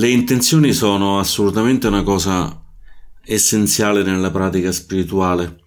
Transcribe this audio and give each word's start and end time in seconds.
Le 0.00 0.08
intenzioni 0.08 0.72
sono 0.72 1.18
assolutamente 1.18 1.86
una 1.86 2.02
cosa 2.02 2.58
essenziale 3.22 4.02
nella 4.02 4.30
pratica 4.30 4.72
spirituale. 4.72 5.58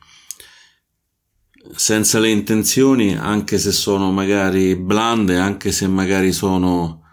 Senza 1.76 2.18
le 2.18 2.32
intenzioni, 2.32 3.16
anche 3.16 3.60
se 3.60 3.72
sono 3.72 4.12
magari 4.12 4.76
blande, 4.76 5.38
anche 5.38 5.72
se 5.72 5.88
magari 5.88 6.32
sono 6.32 7.04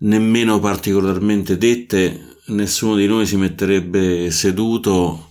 nemmeno 0.00 0.60
particolarmente 0.60 1.56
dette, 1.56 2.36
nessuno 2.48 2.94
di 2.96 3.06
noi 3.06 3.26
si 3.26 3.38
metterebbe 3.38 4.30
seduto 4.30 5.30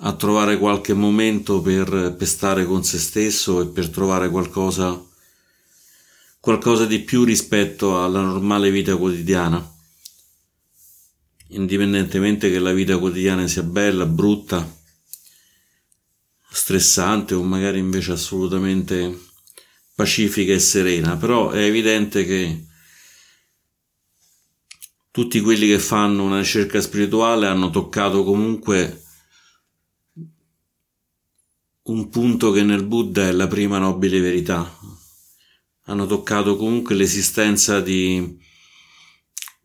a 0.00 0.12
trovare 0.12 0.58
qualche 0.58 0.92
momento 0.92 1.62
per, 1.62 2.16
per 2.18 2.28
stare 2.28 2.66
con 2.66 2.84
se 2.84 2.98
stesso 2.98 3.62
e 3.62 3.66
per 3.68 3.88
trovare 3.88 4.28
qualcosa, 4.28 5.02
qualcosa 6.38 6.84
di 6.84 6.98
più 6.98 7.24
rispetto 7.24 8.04
alla 8.04 8.20
normale 8.20 8.70
vita 8.70 8.94
quotidiana 8.94 9.72
indipendentemente 11.54 12.50
che 12.50 12.58
la 12.58 12.72
vita 12.72 12.98
quotidiana 12.98 13.46
sia 13.46 13.62
bella, 13.62 14.06
brutta, 14.06 14.82
stressante 16.50 17.34
o 17.34 17.42
magari 17.42 17.78
invece 17.78 18.12
assolutamente 18.12 19.18
pacifica 19.94 20.52
e 20.52 20.58
serena, 20.58 21.16
però 21.16 21.50
è 21.50 21.62
evidente 21.62 22.24
che 22.24 22.64
tutti 25.10 25.40
quelli 25.40 25.66
che 25.68 25.78
fanno 25.78 26.24
una 26.24 26.38
ricerca 26.38 26.80
spirituale 26.80 27.46
hanno 27.46 27.70
toccato 27.70 28.24
comunque 28.24 29.02
un 31.82 32.08
punto 32.08 32.50
che 32.50 32.62
nel 32.62 32.84
Buddha 32.84 33.28
è 33.28 33.32
la 33.32 33.46
prima 33.46 33.78
nobile 33.78 34.20
verità. 34.20 34.78
Hanno 35.84 36.06
toccato 36.06 36.56
comunque 36.56 36.94
l'esistenza 36.94 37.80
di 37.80 38.38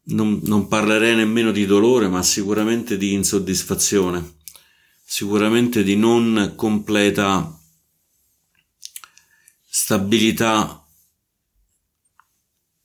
non, 0.04 0.40
non 0.44 0.68
parlerei 0.68 1.16
nemmeno 1.16 1.52
di 1.52 1.66
dolore, 1.66 2.08
ma 2.08 2.24
sicuramente 2.24 2.98
di 2.98 3.14
insoddisfazione, 3.14 4.38
sicuramente 5.04 5.84
di 5.84 5.96
non 5.96 6.54
completa 6.56 7.58
stabilità 9.66 10.84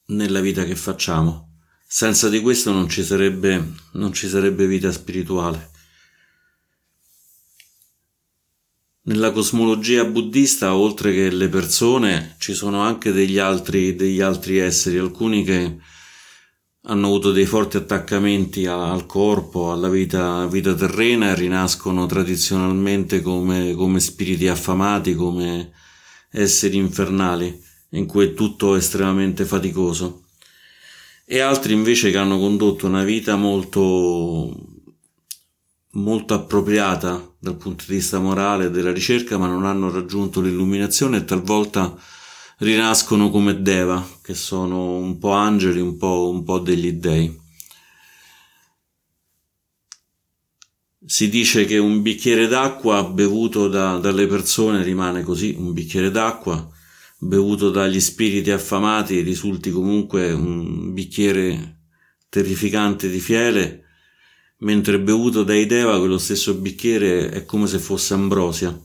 nella 0.06 0.40
vita 0.40 0.64
che 0.64 0.76
facciamo. 0.76 1.52
Senza 1.86 2.28
di 2.28 2.40
questo 2.40 2.72
non 2.72 2.88
ci 2.88 3.04
sarebbe, 3.04 3.72
non 3.92 4.12
ci 4.12 4.28
sarebbe 4.28 4.66
vita 4.66 4.90
spirituale. 4.90 5.70
Nella 9.02 9.32
cosmologia 9.32 10.04
buddista, 10.04 10.74
oltre 10.74 11.12
che 11.12 11.30
le 11.30 11.48
persone, 11.48 12.36
ci 12.38 12.54
sono 12.54 12.80
anche 12.80 13.12
degli 13.12 13.38
altri, 13.38 13.94
degli 13.94 14.20
altri 14.20 14.58
esseri, 14.58 14.98
alcuni 14.98 15.44
che 15.44 15.78
hanno 16.86 17.06
avuto 17.06 17.32
dei 17.32 17.46
forti 17.46 17.78
attaccamenti 17.78 18.66
al 18.66 19.06
corpo, 19.06 19.72
alla 19.72 19.88
vita, 19.88 20.46
vita 20.46 20.74
terrena 20.74 21.30
e 21.30 21.34
rinascono 21.34 22.04
tradizionalmente 22.06 23.22
come, 23.22 23.74
come 23.74 24.00
spiriti 24.00 24.48
affamati, 24.48 25.14
come 25.14 25.72
esseri 26.30 26.76
infernali, 26.76 27.58
in 27.90 28.06
cui 28.06 28.26
è 28.26 28.34
tutto 28.34 28.74
estremamente 28.74 29.46
faticoso. 29.46 30.24
E 31.24 31.40
altri 31.40 31.72
invece 31.72 32.10
che 32.10 32.18
hanno 32.18 32.38
condotto 32.38 32.86
una 32.86 33.02
vita 33.02 33.36
molto, 33.36 34.54
molto 35.92 36.34
appropriata 36.34 37.34
dal 37.38 37.56
punto 37.56 37.84
di 37.88 37.94
vista 37.94 38.18
morale 38.18 38.66
e 38.66 38.70
della 38.70 38.92
ricerca, 38.92 39.38
ma 39.38 39.46
non 39.46 39.64
hanno 39.64 39.90
raggiunto 39.90 40.42
l'illuminazione 40.42 41.18
e 41.18 41.24
talvolta 41.24 41.96
rinascono 42.58 43.30
come 43.30 43.60
Deva, 43.62 44.06
che 44.22 44.34
sono 44.34 44.96
un 44.96 45.18
po' 45.18 45.32
angeli, 45.32 45.80
un 45.80 45.96
po', 45.96 46.28
un 46.30 46.44
po 46.44 46.58
degli 46.58 46.92
dei. 46.92 47.42
Si 51.06 51.28
dice 51.28 51.66
che 51.66 51.78
un 51.78 52.00
bicchiere 52.00 52.46
d'acqua 52.46 53.04
bevuto 53.04 53.68
da, 53.68 53.98
dalle 53.98 54.26
persone 54.26 54.82
rimane 54.82 55.22
così, 55.22 55.54
un 55.58 55.72
bicchiere 55.72 56.10
d'acqua 56.10 56.70
bevuto 57.18 57.70
dagli 57.70 58.00
spiriti 58.00 58.50
affamati 58.50 59.20
risulti 59.20 59.70
comunque 59.70 60.32
un 60.32 60.92
bicchiere 60.92 61.80
terrificante 62.28 63.08
di 63.08 63.20
fiele, 63.20 63.84
mentre 64.58 65.00
bevuto 65.00 65.42
dai 65.42 65.66
Deva 65.66 65.98
quello 65.98 66.18
stesso 66.18 66.54
bicchiere 66.54 67.30
è 67.30 67.44
come 67.44 67.66
se 67.66 67.78
fosse 67.78 68.14
ambrosia. 68.14 68.78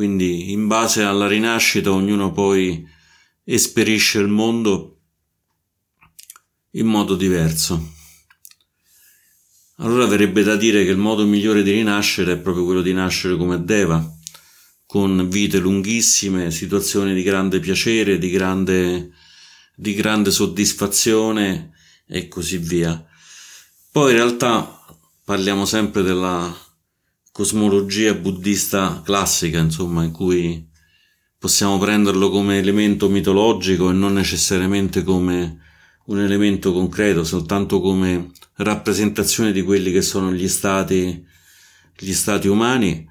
Quindi 0.00 0.50
in 0.50 0.66
base 0.66 1.02
alla 1.02 1.26
rinascita 1.26 1.92
ognuno 1.92 2.32
poi 2.32 2.88
esperisce 3.44 4.18
il 4.18 4.28
mondo 4.28 5.00
in 6.70 6.86
modo 6.86 7.16
diverso. 7.16 7.92
Allora 9.76 10.06
verrebbe 10.06 10.42
da 10.42 10.56
dire 10.56 10.84
che 10.84 10.90
il 10.90 10.96
modo 10.96 11.26
migliore 11.26 11.62
di 11.62 11.72
rinascere 11.72 12.32
è 12.32 12.38
proprio 12.38 12.64
quello 12.64 12.80
di 12.80 12.94
nascere 12.94 13.36
come 13.36 13.62
Deva, 13.62 14.02
con 14.86 15.28
vite 15.28 15.58
lunghissime, 15.58 16.50
situazioni 16.50 17.12
di 17.12 17.22
grande 17.22 17.60
piacere, 17.60 18.16
di 18.16 18.30
grande, 18.30 19.10
di 19.76 19.92
grande 19.92 20.30
soddisfazione 20.30 21.72
e 22.06 22.26
così 22.26 22.56
via. 22.56 23.06
Poi 23.92 24.12
in 24.12 24.16
realtà 24.16 24.82
parliamo 25.26 25.66
sempre 25.66 26.00
della 26.00 26.68
cosmologia 27.32 28.14
buddista 28.14 29.02
classica, 29.04 29.58
insomma, 29.58 30.04
in 30.04 30.12
cui 30.12 30.68
possiamo 31.38 31.78
prenderlo 31.78 32.28
come 32.30 32.58
elemento 32.58 33.08
mitologico 33.08 33.90
e 33.90 33.92
non 33.92 34.12
necessariamente 34.12 35.02
come 35.02 35.58
un 36.06 36.20
elemento 36.20 36.72
concreto, 36.72 37.24
soltanto 37.24 37.80
come 37.80 38.30
rappresentazione 38.56 39.52
di 39.52 39.62
quelli 39.62 39.92
che 39.92 40.02
sono 40.02 40.32
gli 40.32 40.48
stati, 40.48 41.24
gli 41.96 42.12
stati 42.12 42.48
umani, 42.48 43.08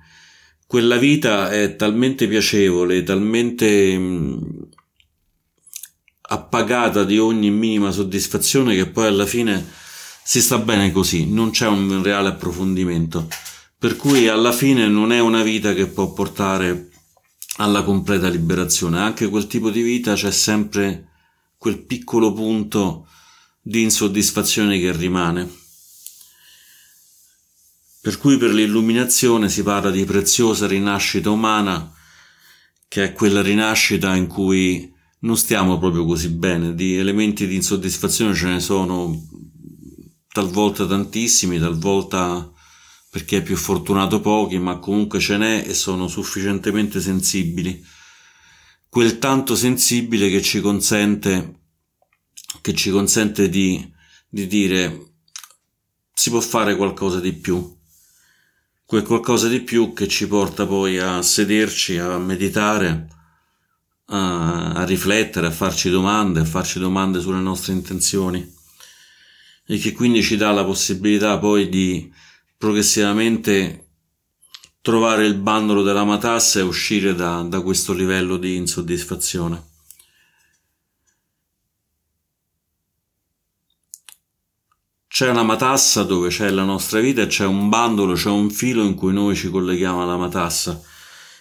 quella 0.67 0.97
vita 0.97 1.49
è 1.49 1.75
talmente 1.75 2.27
piacevole, 2.27 3.01
talmente 3.01 3.97
mh, 3.97 4.67
appagata 6.21 7.03
di 7.03 7.17
ogni 7.17 7.49
minima 7.49 7.91
soddisfazione 7.91 8.75
che 8.75 8.85
poi 8.85 9.07
alla 9.07 9.25
fine 9.25 9.65
si 10.23 10.41
sta 10.41 10.59
bene 10.59 10.91
così, 10.91 11.27
non 11.27 11.49
c'è 11.49 11.65
un 11.67 12.03
reale 12.03 12.27
approfondimento. 12.27 13.27
Per 13.79 13.95
cui 13.95 14.27
alla 14.27 14.51
fine 14.51 14.89
non 14.89 15.13
è 15.13 15.21
una 15.21 15.41
vita 15.41 15.73
che 15.73 15.87
può 15.87 16.11
portare 16.11 16.89
alla 17.59 17.81
completa 17.81 18.27
liberazione, 18.27 18.99
anche 18.99 19.29
quel 19.29 19.47
tipo 19.47 19.69
di 19.69 19.81
vita 19.81 20.15
c'è 20.15 20.31
sempre 20.31 21.11
quel 21.57 21.85
piccolo 21.85 22.33
punto 22.33 23.07
di 23.61 23.81
insoddisfazione 23.81 24.77
che 24.77 24.91
rimane. 24.91 25.49
Per 28.01 28.17
cui 28.17 28.35
per 28.35 28.51
l'illuminazione 28.51 29.47
si 29.47 29.63
parla 29.63 29.91
di 29.91 30.03
preziosa 30.03 30.67
rinascita 30.67 31.29
umana, 31.29 31.89
che 32.85 33.05
è 33.05 33.13
quella 33.13 33.41
rinascita 33.41 34.13
in 34.13 34.27
cui 34.27 34.93
non 35.19 35.37
stiamo 35.37 35.79
proprio 35.79 36.03
così 36.03 36.27
bene, 36.27 36.75
di 36.75 36.97
elementi 36.97 37.47
di 37.47 37.55
insoddisfazione 37.55 38.35
ce 38.35 38.47
ne 38.47 38.59
sono 38.59 39.25
talvolta 40.33 40.85
tantissimi, 40.85 41.59
talvolta 41.59 42.51
perché 43.09 43.37
è 43.37 43.41
più 43.41 43.55
fortunato 43.55 44.21
pochi, 44.21 44.59
ma 44.59 44.77
comunque 44.77 45.19
ce 45.19 45.37
n'è 45.37 45.63
e 45.67 45.73
sono 45.73 46.07
sufficientemente 46.07 47.01
sensibili. 47.01 47.83
Quel 48.87 49.19
tanto 49.19 49.55
sensibile 49.55 50.29
che 50.29 50.41
ci 50.41 50.61
consente, 50.61 51.61
che 52.61 52.73
ci 52.73 52.91
consente 52.91 53.49
di, 53.49 53.91
di 54.27 54.47
dire 54.47 55.13
si 56.13 56.29
può 56.29 56.39
fare 56.39 56.75
qualcosa 56.75 57.19
di 57.19 57.33
più. 57.33 57.77
Quel 58.85 59.03
qualcosa 59.03 59.47
di 59.47 59.61
più 59.61 59.93
che 59.93 60.07
ci 60.07 60.27
porta 60.27 60.65
poi 60.65 60.99
a 60.99 61.21
sederci, 61.21 61.97
a 61.97 62.17
meditare, 62.17 63.07
a, 64.05 64.73
a 64.73 64.83
riflettere, 64.85 65.47
a 65.47 65.51
farci 65.51 65.89
domande, 65.89 66.41
a 66.41 66.45
farci 66.45 66.79
domande 66.79 67.21
sulle 67.21 67.39
nostre 67.39 67.73
intenzioni 67.73 68.57
e 69.71 69.77
che 69.77 69.91
quindi 69.91 70.23
ci 70.23 70.35
dà 70.35 70.51
la 70.51 70.65
possibilità 70.65 71.37
poi 71.37 71.69
di 71.69 72.11
progressivamente 72.59 73.85
trovare 74.81 75.25
il 75.25 75.35
bandolo 75.35 75.81
della 75.81 76.03
matassa 76.03 76.59
e 76.59 76.63
uscire 76.63 77.15
da, 77.15 77.41
da 77.41 77.61
questo 77.61 77.93
livello 77.93 78.35
di 78.35 78.57
insoddisfazione. 78.57 79.67
C'è 85.07 85.29
una 85.29 85.43
matassa 85.43 86.03
dove 86.03 86.27
c'è 86.27 86.49
la 86.49 86.65
nostra 86.65 86.99
vita 86.99 87.21
e 87.21 87.27
c'è 87.27 87.45
un 87.45 87.69
bandolo, 87.69 88.13
c'è 88.13 88.29
un 88.29 88.49
filo 88.49 88.83
in 88.83 88.95
cui 88.95 89.13
noi 89.13 89.37
ci 89.37 89.49
colleghiamo 89.49 90.03
alla 90.03 90.17
matassa. 90.17 90.81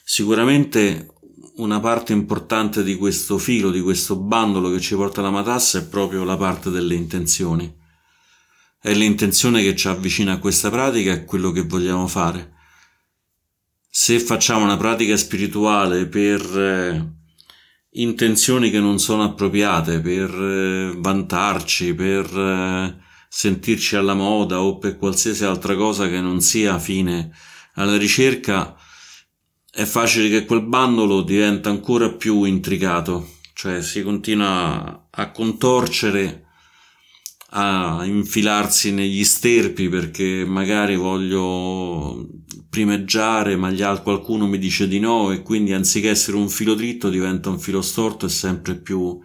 Sicuramente 0.05 1.15
una 1.57 1.81
parte 1.81 2.13
importante 2.13 2.85
di 2.85 2.97
questo 2.97 3.39
filo, 3.39 3.73
di 3.73 3.81
questo 3.81 4.15
bandolo 4.15 4.71
che 4.71 4.81
ci 4.81 4.95
porta 4.95 5.19
alla 5.19 5.31
matassa 5.31 5.79
è 5.79 5.89
proprio 5.89 6.23
la 6.23 6.37
parte 6.37 6.71
delle 6.71 6.95
intenzioni 6.95 7.87
è 8.81 8.93
l'intenzione 8.95 9.63
che 9.63 9.75
ci 9.75 9.89
avvicina 9.89 10.33
a 10.33 10.39
questa 10.39 10.71
pratica, 10.71 11.13
è 11.13 11.25
quello 11.25 11.51
che 11.51 11.63
vogliamo 11.63 12.07
fare. 12.07 12.55
Se 13.91 14.21
facciamo 14.21 14.65
una 14.65 14.77
pratica 14.77 15.17
spirituale 15.17 16.07
per, 16.07 16.41
eh, 16.59 17.17
intenzioni 17.93 18.71
che 18.71 18.81
non 18.81 18.99
sono 18.99 19.25
appropriate, 19.25 20.01
per 20.01 20.31
eh, 20.31 20.93
vantarci, 20.97 21.95
per 21.95 22.27
eh, 22.37 22.97
sentirci 23.29 23.97
alla 23.97 24.15
moda 24.15 24.61
o 24.61 24.79
per 24.79 24.97
qualsiasi 24.97 25.45
altra 25.45 25.75
cosa 25.75 26.09
che 26.09 26.21
non 26.21 26.41
sia 26.41 26.79
fine 26.79 27.31
alla 27.75 27.97
ricerca, 27.97 28.77
è 29.71 29.85
facile 29.85 30.29
che 30.29 30.45
quel 30.45 30.63
bandolo 30.63 31.23
diventa 31.23 31.71
ancora 31.71 32.11
più 32.13 32.45
intricato, 32.45 33.37
cioè 33.55 33.83
si 33.83 34.03
continua 34.03 35.09
a 35.11 35.31
contorcere, 35.31 36.48
a 37.51 38.05
infilarsi 38.05 38.93
negli 38.93 39.25
sterpi 39.25 39.89
perché 39.89 40.45
magari 40.45 40.97
voglio 40.97 42.29
primeggiare 42.69 43.57
ma 43.57 43.73
qualcuno 44.03 44.47
mi 44.47 44.59
dice 44.59 44.87
di 44.87 44.99
no 44.99 45.31
e 45.33 45.43
quindi 45.43 45.73
anziché 45.73 46.11
essere 46.11 46.37
un 46.37 46.51
filo 46.51 46.75
dritto 46.75 47.09
diventa 47.09 47.49
un 47.49 47.59
filo 47.59 47.81
storto 47.81 48.27
e 48.27 48.29
sempre 48.29 48.77
più, 48.77 49.19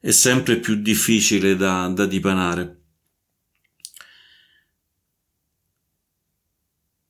è 0.00 0.10
sempre 0.10 0.58
più 0.58 0.74
difficile 0.76 1.56
da, 1.56 1.88
da 1.88 2.04
dipanare. 2.04 2.80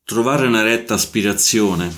Trovare 0.04 0.46
una 0.46 0.62
retta 0.62 0.94
aspirazione, 0.94 1.90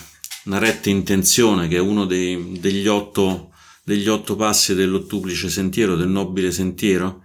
una 0.44 0.58
retta 0.58 0.88
intenzione, 0.88 1.68
che 1.68 1.76
è 1.76 1.80
uno 1.80 2.04
dei, 2.06 2.58
degli, 2.60 2.86
otto, 2.86 3.52
degli 3.82 4.08
otto 4.08 4.36
passi 4.36 4.74
dell'ottuplice 4.74 5.48
sentiero, 5.48 5.96
del 5.96 6.08
nobile 6.08 6.52
sentiero, 6.52 7.23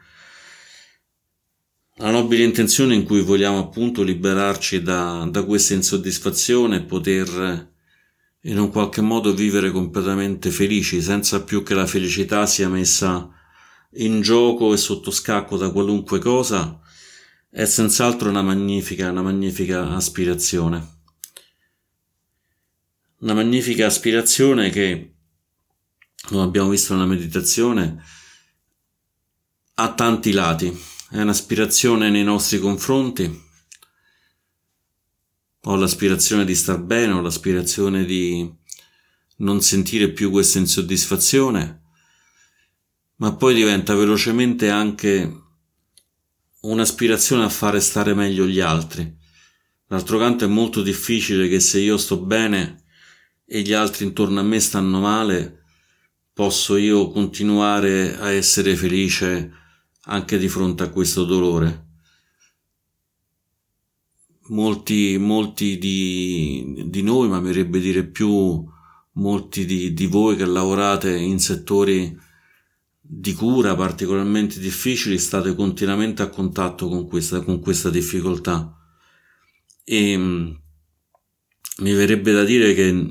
la 1.99 2.11
nobile 2.11 2.43
intenzione 2.43 2.95
in 2.95 3.03
cui 3.03 3.21
vogliamo 3.21 3.59
appunto 3.59 4.03
liberarci 4.03 4.81
da, 4.81 5.27
da 5.29 5.43
questa 5.43 5.73
insoddisfazione 5.73 6.77
e 6.77 6.83
poter 6.83 7.73
in 8.43 8.57
un 8.57 8.71
qualche 8.71 9.01
modo 9.01 9.33
vivere 9.33 9.69
completamente 9.71 10.49
felici, 10.49 11.01
senza 11.01 11.43
più 11.43 11.61
che 11.61 11.73
la 11.73 11.85
felicità 11.85 12.45
sia 12.45 12.69
messa 12.69 13.29
in 13.93 14.21
gioco 14.21 14.71
e 14.71 14.77
sotto 14.77 15.11
scacco 15.11 15.57
da 15.57 15.71
qualunque 15.71 16.19
cosa, 16.19 16.79
è 17.49 17.65
senz'altro 17.65 18.29
una 18.29 18.43
magnifica, 18.43 19.09
una 19.09 19.21
magnifica 19.21 19.89
aspirazione. 19.89 20.97
Una 23.19 23.33
magnifica 23.33 23.87
aspirazione 23.87 24.69
che, 24.69 25.15
come 26.27 26.43
abbiamo 26.43 26.69
visto 26.69 26.93
nella 26.93 27.05
meditazione, 27.05 28.01
ha 29.73 29.93
tanti 29.93 30.31
lati. 30.31 30.97
È 31.11 31.19
un'aspirazione 31.19 32.11
nei 32.11 32.23
nostri 32.23 32.59
confronti. 32.59 33.47
Ho 35.61 35.75
l'aspirazione 35.75 36.45
di 36.45 36.53
star 36.53 36.77
bene, 36.79 37.13
ho 37.13 37.21
l'aspirazione 37.21 38.05
di 38.05 38.47
non 39.37 39.59
sentire 39.63 40.11
più 40.11 40.29
questa 40.29 40.59
insoddisfazione, 40.59 41.81
ma 43.15 43.33
poi 43.33 43.55
diventa 43.55 43.95
velocemente 43.95 44.69
anche 44.69 45.45
un'aspirazione 46.61 47.43
a 47.43 47.49
fare 47.49 47.79
stare 47.79 48.13
meglio 48.13 48.45
gli 48.45 48.59
altri. 48.59 49.11
D'altro 49.87 50.19
canto 50.19 50.43
è 50.45 50.47
molto 50.47 50.83
difficile 50.83 51.47
che 51.47 51.59
se 51.59 51.79
io 51.79 51.97
sto 51.97 52.19
bene 52.19 52.83
e 53.45 53.63
gli 53.63 53.73
altri 53.73 54.05
intorno 54.05 54.41
a 54.41 54.43
me 54.43 54.59
stanno 54.59 54.99
male, 54.99 55.63
posso 56.31 56.77
io 56.77 57.09
continuare 57.09 58.15
a 58.15 58.29
essere 58.31 58.75
felice 58.75 59.57
anche 60.09 60.37
di 60.37 60.47
fronte 60.47 60.83
a 60.83 60.89
questo 60.89 61.25
dolore. 61.25 61.87
Molti, 64.49 65.17
molti 65.17 65.77
di, 65.77 66.85
di 66.87 67.01
noi, 67.03 67.29
ma 67.29 67.39
mi 67.39 67.47
verrebbe 67.47 67.79
dire 67.79 68.05
più 68.05 68.63
molti 69.13 69.65
di, 69.65 69.93
di 69.93 70.05
voi 70.07 70.35
che 70.35 70.45
lavorate 70.45 71.15
in 71.15 71.39
settori 71.39 72.17
di 73.01 73.33
cura 73.33 73.75
particolarmente 73.75 74.59
difficili 74.59 75.17
state 75.17 75.55
continuamente 75.55 76.21
a 76.21 76.29
contatto 76.29 76.87
con 76.87 77.07
questa, 77.07 77.41
con 77.41 77.59
questa 77.59 77.89
difficoltà 77.89 78.75
e 79.83 80.15
mm, 80.15 80.51
mi 81.79 81.93
verrebbe 81.93 82.31
da 82.31 82.43
dire 82.43 82.75
che 82.75 83.07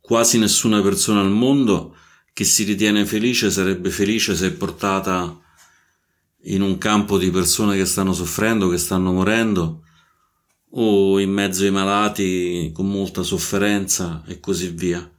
quasi 0.00 0.38
nessuna 0.38 0.80
persona 0.80 1.20
al 1.20 1.30
mondo 1.30 1.96
che 2.32 2.44
si 2.44 2.62
ritiene 2.62 3.04
felice 3.04 3.50
sarebbe 3.50 3.90
felice 3.90 4.36
se 4.36 4.52
portata 4.52 5.40
in 6.44 6.62
un 6.62 6.78
campo 6.78 7.18
di 7.18 7.30
persone 7.30 7.76
che 7.76 7.84
stanno 7.84 8.12
soffrendo, 8.12 8.68
che 8.68 8.78
stanno 8.78 9.12
morendo 9.12 9.82
o 10.74 11.18
in 11.18 11.30
mezzo 11.30 11.64
ai 11.64 11.70
malati 11.70 12.70
con 12.72 12.88
molta 12.88 13.22
sofferenza 13.22 14.22
e 14.26 14.40
così 14.40 14.68
via. 14.68 15.12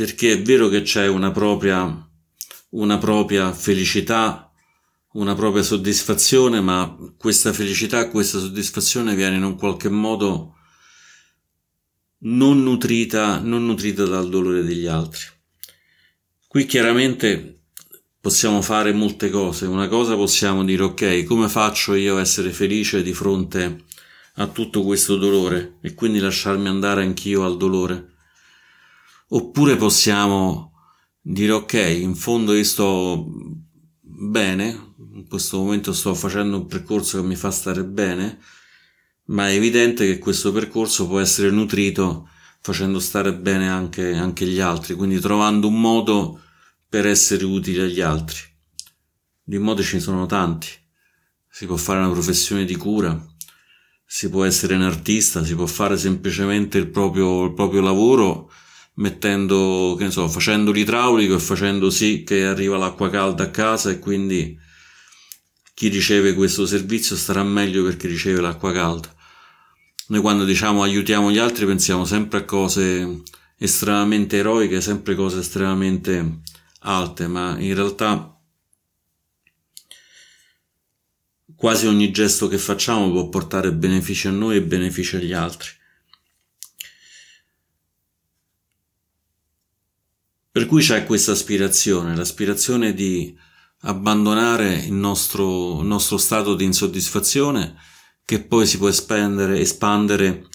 perché 0.00 0.32
è 0.32 0.42
vero 0.42 0.68
che 0.68 0.80
c'è 0.80 1.06
una 1.06 1.30
propria, 1.30 2.10
una 2.70 2.96
propria 2.96 3.52
felicità, 3.52 4.50
una 5.12 5.34
propria 5.34 5.62
soddisfazione, 5.62 6.62
ma 6.62 6.96
questa 7.18 7.52
felicità, 7.52 8.08
questa 8.08 8.38
soddisfazione 8.38 9.14
viene 9.14 9.36
in 9.36 9.42
un 9.42 9.56
qualche 9.56 9.90
modo 9.90 10.54
non 12.20 12.62
nutrita, 12.62 13.40
non 13.40 13.66
nutrita 13.66 14.06
dal 14.06 14.30
dolore 14.30 14.62
degli 14.62 14.86
altri. 14.86 15.39
Qui 16.50 16.66
chiaramente 16.66 17.66
possiamo 18.20 18.60
fare 18.60 18.92
molte 18.92 19.30
cose. 19.30 19.66
Una 19.66 19.86
cosa 19.86 20.16
possiamo 20.16 20.64
dire, 20.64 20.82
ok, 20.82 21.22
come 21.22 21.48
faccio 21.48 21.94
io 21.94 22.16
a 22.16 22.20
essere 22.20 22.50
felice 22.50 23.04
di 23.04 23.14
fronte 23.14 23.84
a 24.34 24.48
tutto 24.48 24.82
questo 24.82 25.16
dolore 25.16 25.76
e 25.80 25.94
quindi 25.94 26.18
lasciarmi 26.18 26.66
andare 26.66 27.04
anch'io 27.04 27.44
al 27.44 27.56
dolore? 27.56 28.14
Oppure 29.28 29.76
possiamo 29.76 30.72
dire 31.20 31.52
ok, 31.52 31.74
in 32.00 32.16
fondo 32.16 32.52
io 32.52 32.64
sto 32.64 33.28
bene, 34.00 34.94
in 35.14 35.28
questo 35.28 35.58
momento 35.58 35.92
sto 35.92 36.16
facendo 36.16 36.56
un 36.56 36.66
percorso 36.66 37.20
che 37.20 37.28
mi 37.28 37.36
fa 37.36 37.52
stare 37.52 37.84
bene, 37.84 38.40
ma 39.26 39.48
è 39.48 39.54
evidente 39.54 40.04
che 40.04 40.18
questo 40.18 40.50
percorso 40.50 41.06
può 41.06 41.20
essere 41.20 41.50
nutrito 41.50 42.28
facendo 42.60 43.00
stare 43.00 43.34
bene 43.34 43.68
anche, 43.68 44.14
anche 44.14 44.46
gli 44.46 44.60
altri, 44.60 44.94
quindi 44.94 45.18
trovando 45.18 45.68
un 45.68 45.80
modo 45.80 46.40
per 46.88 47.06
essere 47.06 47.44
utili 47.44 47.80
agli 47.80 48.00
altri. 48.00 48.38
Di 49.42 49.58
modi 49.58 49.82
ce 49.82 49.96
ne 49.96 50.02
sono 50.02 50.26
tanti. 50.26 50.68
Si 51.48 51.66
può 51.66 51.76
fare 51.76 51.98
una 51.98 52.10
professione 52.10 52.64
di 52.64 52.76
cura, 52.76 53.18
si 54.04 54.28
può 54.28 54.44
essere 54.44 54.74
un 54.74 54.82
artista, 54.82 55.44
si 55.44 55.54
può 55.54 55.66
fare 55.66 55.96
semplicemente 55.96 56.78
il 56.78 56.88
proprio, 56.88 57.44
il 57.44 57.54
proprio 57.54 57.80
lavoro 57.80 58.50
mettendo, 58.94 59.94
che 59.96 60.04
ne 60.04 60.10
so, 60.10 60.28
facendo 60.28 60.70
l'idraulico 60.72 61.34
e 61.34 61.38
facendo 61.38 61.90
sì 61.90 62.22
che 62.22 62.44
arriva 62.44 62.76
l'acqua 62.76 63.08
calda 63.08 63.44
a 63.44 63.50
casa 63.50 63.90
e 63.90 63.98
quindi 63.98 64.58
chi 65.74 65.88
riceve 65.88 66.34
questo 66.34 66.66
servizio 66.66 67.16
starà 67.16 67.42
meglio 67.42 67.82
perché 67.82 68.06
riceve 68.06 68.40
l'acqua 68.40 68.72
calda. 68.72 69.14
Noi 70.10 70.20
quando 70.22 70.44
diciamo 70.44 70.82
aiutiamo 70.82 71.30
gli 71.30 71.38
altri 71.38 71.66
pensiamo 71.66 72.04
sempre 72.04 72.40
a 72.40 72.44
cose 72.44 73.22
estremamente 73.56 74.38
eroiche, 74.38 74.80
sempre 74.80 75.14
cose 75.14 75.38
estremamente 75.38 76.40
alte, 76.80 77.28
ma 77.28 77.56
in 77.60 77.72
realtà 77.76 78.36
quasi 81.54 81.86
ogni 81.86 82.10
gesto 82.10 82.48
che 82.48 82.58
facciamo 82.58 83.12
può 83.12 83.28
portare 83.28 83.72
benefici 83.72 84.26
a 84.26 84.32
noi 84.32 84.56
e 84.56 84.62
benefici 84.62 85.14
agli 85.14 85.32
altri. 85.32 85.68
Per 90.50 90.66
cui 90.66 90.82
c'è 90.82 91.04
questa 91.04 91.30
aspirazione, 91.30 92.16
l'aspirazione 92.16 92.94
di 92.94 93.38
abbandonare 93.82 94.74
il 94.74 94.92
nostro, 94.92 95.82
il 95.82 95.86
nostro 95.86 96.16
stato 96.16 96.56
di 96.56 96.64
insoddisfazione 96.64 97.76
che 98.30 98.44
poi 98.44 98.64
si 98.64 98.78
può 98.78 98.86
espandere, 98.86 99.58
espandere 99.58 100.46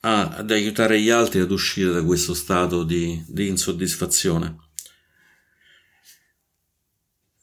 a, 0.00 0.28
ad 0.28 0.50
aiutare 0.50 1.00
gli 1.00 1.08
altri 1.08 1.40
ad 1.40 1.50
uscire 1.50 1.90
da 1.90 2.04
questo 2.04 2.34
stato 2.34 2.84
di, 2.84 3.24
di 3.26 3.48
insoddisfazione. 3.48 4.58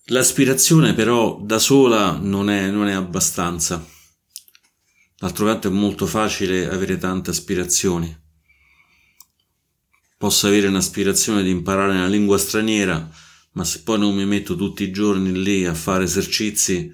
L'aspirazione 0.05 0.93
però 0.93 1.41
da 1.41 1.57
sola 1.57 2.19
non 2.19 2.51
è, 2.51 2.69
non 2.69 2.87
è 2.87 2.93
abbastanza. 2.93 3.83
D'altro 5.17 5.47
canto 5.47 5.69
è 5.69 5.71
molto 5.71 6.05
facile 6.05 6.69
avere 6.69 6.99
tante 6.99 7.31
aspirazioni 7.31 8.21
posso 10.15 10.45
avere 10.45 10.67
un'aspirazione 10.67 11.41
di 11.41 11.49
imparare 11.49 11.93
una 11.93 12.07
lingua 12.07 12.37
straniera, 12.37 13.09
ma 13.53 13.63
se 13.63 13.81
poi 13.81 13.97
non 13.97 14.15
mi 14.15 14.23
metto 14.25 14.55
tutti 14.55 14.83
i 14.83 14.91
giorni 14.91 15.33
lì 15.43 15.65
a 15.65 15.73
fare 15.73 16.03
esercizi, 16.03 16.93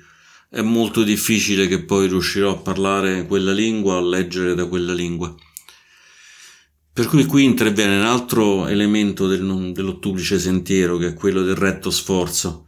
è 0.51 0.62
molto 0.62 1.03
difficile 1.03 1.68
che 1.68 1.84
poi 1.84 2.08
riuscirò 2.08 2.51
a 2.51 2.58
parlare 2.58 3.27
quella 3.27 3.51
lingua 3.51 3.96
o 3.96 3.98
a 4.00 4.01
leggere 4.01 4.56
da 4.56 4.65
quella 4.65 4.94
lingua. 4.94 5.34
Per 6.91 7.06
cui 7.06 7.25
qui 7.25 7.44
interviene 7.44 7.98
un 7.98 8.06
altro 8.06 8.68
elemento 8.68 9.27
del, 9.27 9.72
dell'ottuplice 9.72 10.39
sentiero, 10.39 10.98
che 10.98 11.10
è 11.10 11.13
quello 11.13 11.44
del 11.44 11.56
retto 11.56 11.91
sforzo, 11.91 12.68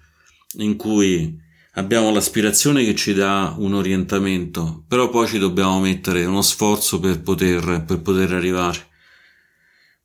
in 0.58 0.76
cui 0.76 1.36
abbiamo 1.74 2.12
l'aspirazione 2.12 2.86
che 2.86 2.96
ci 2.96 3.14
dà 3.14 3.56
un 3.58 3.74
orientamento, 3.74 4.86
però 4.88 5.10
poi 5.10 5.28
ci 5.28 5.40
dobbiamo 5.40 5.80
mettere 5.80 6.24
uno 6.26 6.44
sforzo 6.44 7.00
per 7.00 7.22
poter, 7.22 7.84
per 7.84 8.02
poter 8.02 8.34
arrivare. 8.34 8.90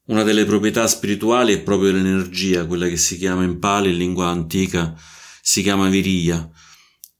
Una 0.07 0.23
delle 0.23 0.45
proprietà 0.45 0.87
spirituali 0.87 1.53
è 1.53 1.61
proprio 1.61 1.93
l'energia, 1.93 2.65
quella 2.65 2.89
che 2.89 2.97
si 2.97 3.19
chiama 3.19 3.45
in 3.45 3.59
Pali, 3.59 3.91
in 3.91 3.99
lingua 3.99 4.29
antica, 4.29 4.95
si 5.43 5.63
chiama 5.63 5.89
viriya, 5.89 6.49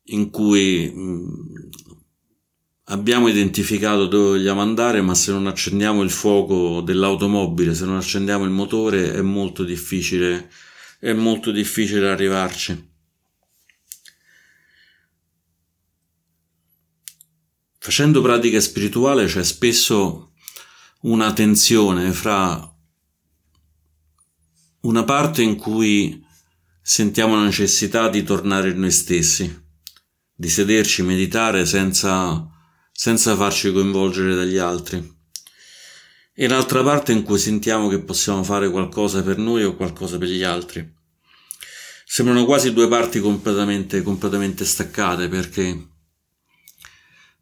in 0.07 0.31
cui 0.31 0.91
mh, 0.91 1.71
abbiamo 2.85 3.29
identificato 3.29 4.07
dove 4.07 4.39
vogliamo 4.39 4.61
andare, 4.61 5.01
ma 5.01 5.15
se 5.15 5.33
non 5.33 5.47
accendiamo 5.47 6.03
il 6.03 6.11
fuoco 6.11 6.81
dell'automobile, 6.81 7.75
se 7.75 7.85
non 7.85 7.97
accendiamo 7.97 8.45
il 8.45 8.51
motore, 8.51 9.13
è 9.13 9.23
molto 9.23 9.65
difficile, 9.65 10.51
è 11.01 11.13
molto 11.13 11.51
difficile 11.51 12.09
arrivarci. 12.09 12.95
Facendo 17.79 18.21
pratica 18.21 18.61
spirituale 18.61 19.27
c'è 19.27 19.45
spesso 19.45 20.33
una 21.03 21.33
tensione 21.33 22.11
fra 22.11 22.75
una 24.81 25.05
parte 25.05 25.43
in 25.43 25.57
cui 25.57 26.25
sentiamo 26.83 27.37
la 27.37 27.45
necessità 27.45 28.09
di 28.09 28.25
tornare 28.25 28.71
in 28.71 28.79
noi 28.81 28.91
stessi, 28.91 29.66
di 30.37 30.49
sederci, 30.49 31.03
meditare 31.03 31.67
senza, 31.67 32.47
senza 32.93 33.35
farci 33.35 33.73
coinvolgere 33.73 34.35
dagli 34.35 34.59
altri, 34.59 35.15
e 36.35 36.47
l'altra 36.47 36.83
parte 36.83 37.13
in 37.13 37.23
cui 37.23 37.39
sentiamo 37.39 37.89
che 37.89 38.01
possiamo 38.01 38.45
fare 38.45 38.71
qualcosa 38.71 39.23
per 39.23 39.39
noi 39.39 39.65
o 39.65 39.75
qualcosa 39.75 40.19
per 40.19 40.29
gli 40.29 40.43
altri. 40.43 40.95
Sembrano 42.05 42.45
quasi 42.45 42.73
due 42.73 42.87
parti 42.87 43.19
completamente, 43.19 44.03
completamente 44.03 44.65
staccate 44.65 45.29
perché 45.29 45.95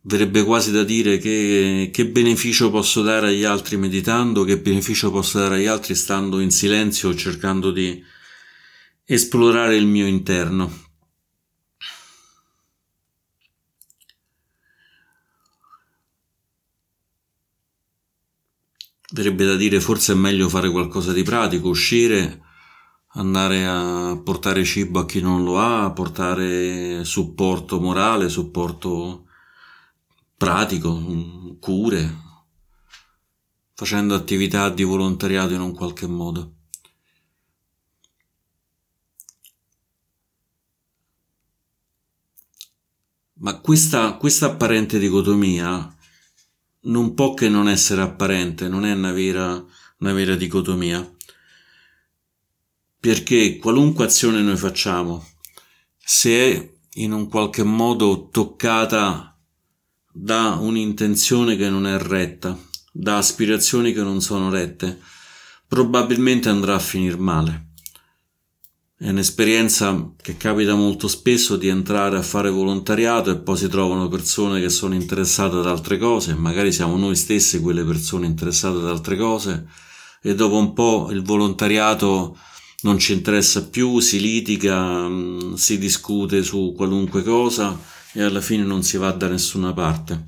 Verrebbe 0.07 0.45
quasi 0.45 0.71
da 0.71 0.85
dire 0.85 1.17
che, 1.17 1.89
che 1.91 2.07
beneficio 2.07 2.71
posso 2.71 3.01
dare 3.01 3.29
agli 3.29 3.45
altri 3.45 3.79
meditando, 3.79 4.45
che 4.45 4.59
beneficio 4.59 5.11
posso 5.11 5.39
dare 5.39 5.57
agli 5.57 5.67
altri 5.67 5.95
stando 5.95 6.41
in 6.41 6.51
silenzio 6.51 7.15
cercando 7.15 7.71
di 7.71 8.03
esplorare 9.07 9.77
il 9.77 9.87
mio 9.87 10.07
interno. 10.07 10.71
Verrebbe 19.13 19.45
da 19.45 19.57
dire 19.57 19.81
forse 19.81 20.13
è 20.13 20.17
meglio 20.17 20.49
fare 20.49 20.71
qualcosa 20.71 21.13
di 21.13 21.23
pratico, 21.23 21.69
uscire, 21.69 22.43
andare 23.17 23.67
a 23.67 24.21
portare 24.23 24.65
cibo 24.65 25.01
a 25.01 25.07
chi 25.07 25.21
non 25.21 25.45
lo 25.45 25.61
ha, 25.61 25.91
portare 25.93 27.05
supporto 27.05 27.81
morale, 27.81 28.29
supporto 28.29 29.27
pratico, 30.37 31.57
cure, 31.61 32.23
facendo 33.75 34.15
attività 34.15 34.69
di 34.71 34.83
volontariato 34.83 35.55
in 35.55 35.61
un 35.61 35.75
qualche 35.75 36.07
modo. 36.07 36.53
Ma 43.37 43.59
questa, 43.61 44.15
questa 44.15 44.47
apparente 44.47 44.99
dicotomia 44.99 45.94
non 46.85 47.15
può 47.15 47.35
che 47.35 47.49
non 47.49 47.69
essere 47.69 48.03
apparente, 48.03 48.69
non 48.69 48.85
è 48.85 48.93
una 48.93 49.13
vera, 49.13 49.65
una 49.99 50.13
vera 50.13 50.35
dicotomia. 50.35 51.09
Perché 52.99 53.59
qualunque 53.59 54.07
azione 54.07 54.41
noi 54.41 54.57
facciamo, 54.57 55.27
se 55.99 56.31
è 56.31 56.73
in 56.95 57.13
un 57.13 57.29
qualche 57.29 57.63
modo 57.63 58.29
toccata 58.31 59.39
da 60.11 60.57
un'intenzione 60.61 61.57
che 61.57 61.69
non 61.69 61.87
è 61.87 61.99
retta, 61.99 62.59
da 62.93 63.19
aspirazioni 63.19 63.93
che 63.93 64.03
non 64.03 64.21
sono 64.21 64.49
rette, 64.49 65.01
probabilmente 65.67 66.49
andrà 66.49 66.77
a 66.77 66.81
finire 66.81 67.17
male. 67.17 67.73
È 68.97 69.09
un'esperienza 69.09 70.13
che 70.23 70.37
capita 70.37 70.77
molto 70.77 71.09
spesso 71.09 71.57
di 71.57 71.67
entrare 71.67 72.17
a 72.17 72.23
fare 72.23 72.49
volontariato 72.49 73.33
e 73.33 73.39
poi 73.39 73.57
si 73.57 73.69
trovano 73.69 74.07
persone 74.07 74.61
che 74.61 74.69
sono 74.69 74.95
interessate 74.95 75.57
ad 75.57 75.67
altre 75.67 75.99
cose, 75.99 76.33
magari 76.35 76.71
siamo 76.71 76.97
noi 76.97 77.17
stessi 77.17 77.61
quelle 77.61 77.83
persone 77.83 78.27
interessate 78.27 78.79
ad 78.79 78.87
altre 78.87 79.17
cose 79.17 79.67
e 80.23 80.37
dopo 80.37 80.57
un 80.57 80.73
po' 80.75 81.09
il 81.11 81.23
volontariato 81.23 82.39
non 82.83 82.97
ci 83.01 83.15
interessa 83.15 83.67
più, 83.67 83.99
si 83.99 84.21
litiga, 84.21 85.09
mm, 85.09 85.55
si 85.55 85.77
discute 85.77 86.45
su 86.45 86.73
qualunque 86.77 87.25
cosa 87.25 87.77
e 88.13 88.23
alla 88.23 88.41
fine 88.41 88.63
non 88.63 88.85
si 88.85 88.97
va 88.97 89.11
da 89.11 89.27
nessuna 89.27 89.73
parte. 89.73 90.25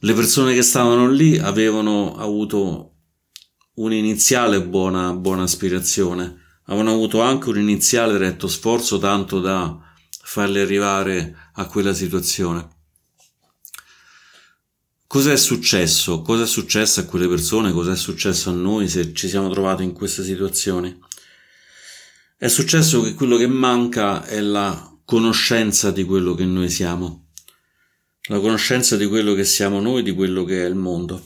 Le 0.00 0.12
persone 0.12 0.52
che 0.52 0.62
stavano 0.62 1.08
lì 1.08 1.38
avevano 1.38 2.14
avuto 2.14 2.96
un'iniziale 3.76 4.62
buona, 4.62 5.14
buona 5.14 5.44
aspirazione, 5.44 6.41
avevano 6.72 6.92
avuto 6.92 7.20
anche 7.20 7.50
un 7.50 7.58
iniziale 7.58 8.16
retto 8.16 8.48
sforzo 8.48 8.98
tanto 8.98 9.40
da 9.40 9.78
farli 10.24 10.58
arrivare 10.58 11.50
a 11.54 11.66
quella 11.66 11.92
situazione. 11.92 12.68
Cos'è 15.06 15.36
successo? 15.36 16.22
Cos'è 16.22 16.46
successo 16.46 17.00
a 17.00 17.04
quelle 17.04 17.28
persone? 17.28 17.72
Cos'è 17.72 17.94
successo 17.94 18.48
a 18.48 18.54
noi 18.54 18.88
se 18.88 19.12
ci 19.12 19.28
siamo 19.28 19.50
trovati 19.50 19.82
in 19.82 19.92
queste 19.92 20.24
situazioni? 20.24 20.98
È 22.38 22.48
successo 22.48 23.02
che 23.02 23.12
quello 23.12 23.36
che 23.36 23.46
manca 23.46 24.24
è 24.24 24.40
la 24.40 24.90
conoscenza 25.04 25.90
di 25.90 26.04
quello 26.04 26.34
che 26.34 26.46
noi 26.46 26.70
siamo, 26.70 27.28
la 28.28 28.40
conoscenza 28.40 28.96
di 28.96 29.06
quello 29.06 29.34
che 29.34 29.44
siamo 29.44 29.80
noi, 29.80 30.02
di 30.02 30.14
quello 30.14 30.44
che 30.44 30.64
è 30.64 30.66
il 30.66 30.74
mondo. 30.74 31.22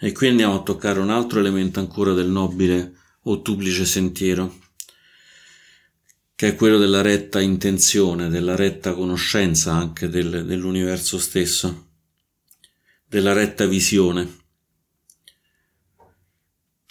E 0.00 0.10
qui 0.10 0.26
andiamo 0.26 0.56
a 0.56 0.62
toccare 0.62 0.98
un 0.98 1.10
altro 1.10 1.38
elemento 1.38 1.78
ancora 1.78 2.12
del 2.12 2.28
nobile 2.28 2.94
ottuplice 3.22 3.84
sentiero, 3.84 4.52
che 6.40 6.48
è 6.48 6.54
quello 6.54 6.78
della 6.78 7.02
retta 7.02 7.38
intenzione, 7.38 8.30
della 8.30 8.56
retta 8.56 8.94
conoscenza 8.94 9.74
anche 9.74 10.08
del, 10.08 10.46
dell'universo 10.46 11.18
stesso, 11.18 11.88
della 13.04 13.34
retta 13.34 13.66
visione. 13.66 14.38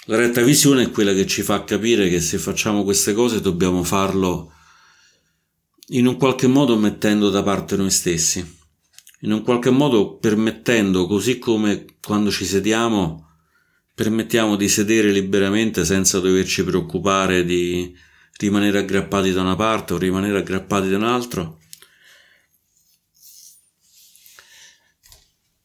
La 0.05 0.17
retta 0.17 0.43
visione 0.43 0.83
è 0.83 0.91
quella 0.91 1.13
che 1.13 1.25
ci 1.25 1.41
fa 1.41 1.63
capire 1.63 2.09
che 2.09 2.21
se 2.21 2.37
facciamo 2.37 2.83
queste 2.83 3.13
cose 3.13 3.41
dobbiamo 3.41 3.83
farlo 3.83 4.53
in 5.87 6.05
un 6.05 6.17
qualche 6.17 6.45
modo 6.45 6.77
mettendo 6.77 7.31
da 7.31 7.41
parte 7.41 7.75
noi 7.75 7.89
stessi, 7.89 8.57
in 9.21 9.31
un 9.31 9.41
qualche 9.41 9.71
modo 9.71 10.17
permettendo, 10.17 11.07
così 11.07 11.39
come 11.39 11.85
quando 12.05 12.29
ci 12.29 12.45
sediamo, 12.45 13.31
permettiamo 13.95 14.55
di 14.55 14.69
sedere 14.69 15.11
liberamente 15.11 15.85
senza 15.85 16.19
doverci 16.19 16.63
preoccupare 16.63 17.43
di 17.43 18.07
rimanere 18.39 18.79
aggrappati 18.79 19.31
da 19.31 19.41
una 19.41 19.55
parte 19.55 19.93
o 19.93 19.97
rimanere 19.97 20.39
aggrappati 20.39 20.89
da 20.89 20.97
un 20.97 21.03
altro. 21.03 21.59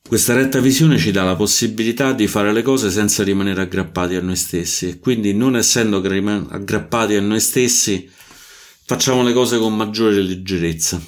Questa 0.07 0.35
retta 0.35 0.61
visione 0.61 0.99
ci 0.99 1.13
dà 1.13 1.23
la 1.23 1.37
possibilità 1.37 2.13
di 2.13 2.27
fare 2.27 2.53
le 2.53 2.63
cose 2.63 2.91
senza 2.91 3.23
rimanere 3.23 3.63
aggrappati 3.63 4.17
a 4.17 4.21
noi 4.21 4.37
stessi 4.37 4.89
e 4.89 4.99
quindi 4.99 5.33
non 5.33 5.57
essendo 5.57 5.97
aggrappati 5.97 7.15
a 7.15 7.21
noi 7.21 7.41
stessi 7.41 8.11
facciamo 8.87 9.23
le 9.23 9.33
cose 9.33 9.59
con 9.59 9.75
maggiore 9.75 10.21
leggerezza. 10.21 11.01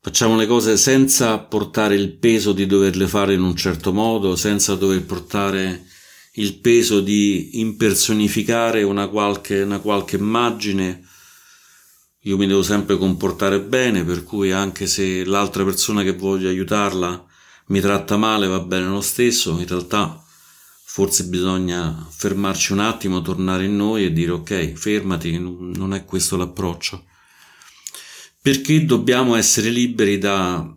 Facciamo 0.00 0.36
le 0.36 0.46
cose 0.46 0.76
senza 0.76 1.38
portare 1.38 1.94
il 1.94 2.12
peso 2.12 2.52
di 2.52 2.66
doverle 2.66 3.06
fare 3.06 3.32
in 3.32 3.42
un 3.42 3.56
certo 3.56 3.92
modo, 3.92 4.36
senza 4.36 4.74
dover 4.74 5.02
portare 5.04 5.86
il 6.36 6.58
peso 6.58 7.00
di 7.00 7.60
impersonificare 7.60 8.82
una 8.82 9.08
qualche, 9.08 9.62
una 9.62 9.78
qualche 9.78 10.16
immagine. 10.16 11.06
Io 12.22 12.36
mi 12.36 12.46
devo 12.46 12.62
sempre 12.62 12.96
comportare 12.96 13.60
bene, 13.60 14.04
per 14.04 14.24
cui 14.24 14.50
anche 14.50 14.86
se 14.86 15.24
l'altra 15.24 15.64
persona 15.64 16.02
che 16.02 16.12
voglio 16.12 16.48
aiutarla 16.48 17.24
mi 17.66 17.80
tratta 17.80 18.16
male, 18.16 18.46
va 18.46 18.60
bene 18.60 18.86
lo 18.86 19.00
stesso, 19.00 19.58
in 19.58 19.66
realtà 19.66 20.22
forse 20.84 21.24
bisogna 21.26 22.06
fermarci 22.10 22.72
un 22.72 22.80
attimo, 22.80 23.22
tornare 23.22 23.64
in 23.64 23.76
noi 23.76 24.04
e 24.04 24.12
dire 24.12 24.32
ok, 24.32 24.72
fermati, 24.72 25.38
non 25.38 25.92
è 25.94 26.04
questo 26.04 26.36
l'approccio. 26.36 27.04
Perché 28.40 28.84
dobbiamo 28.84 29.34
essere 29.36 29.70
liberi 29.70 30.18
da 30.18 30.76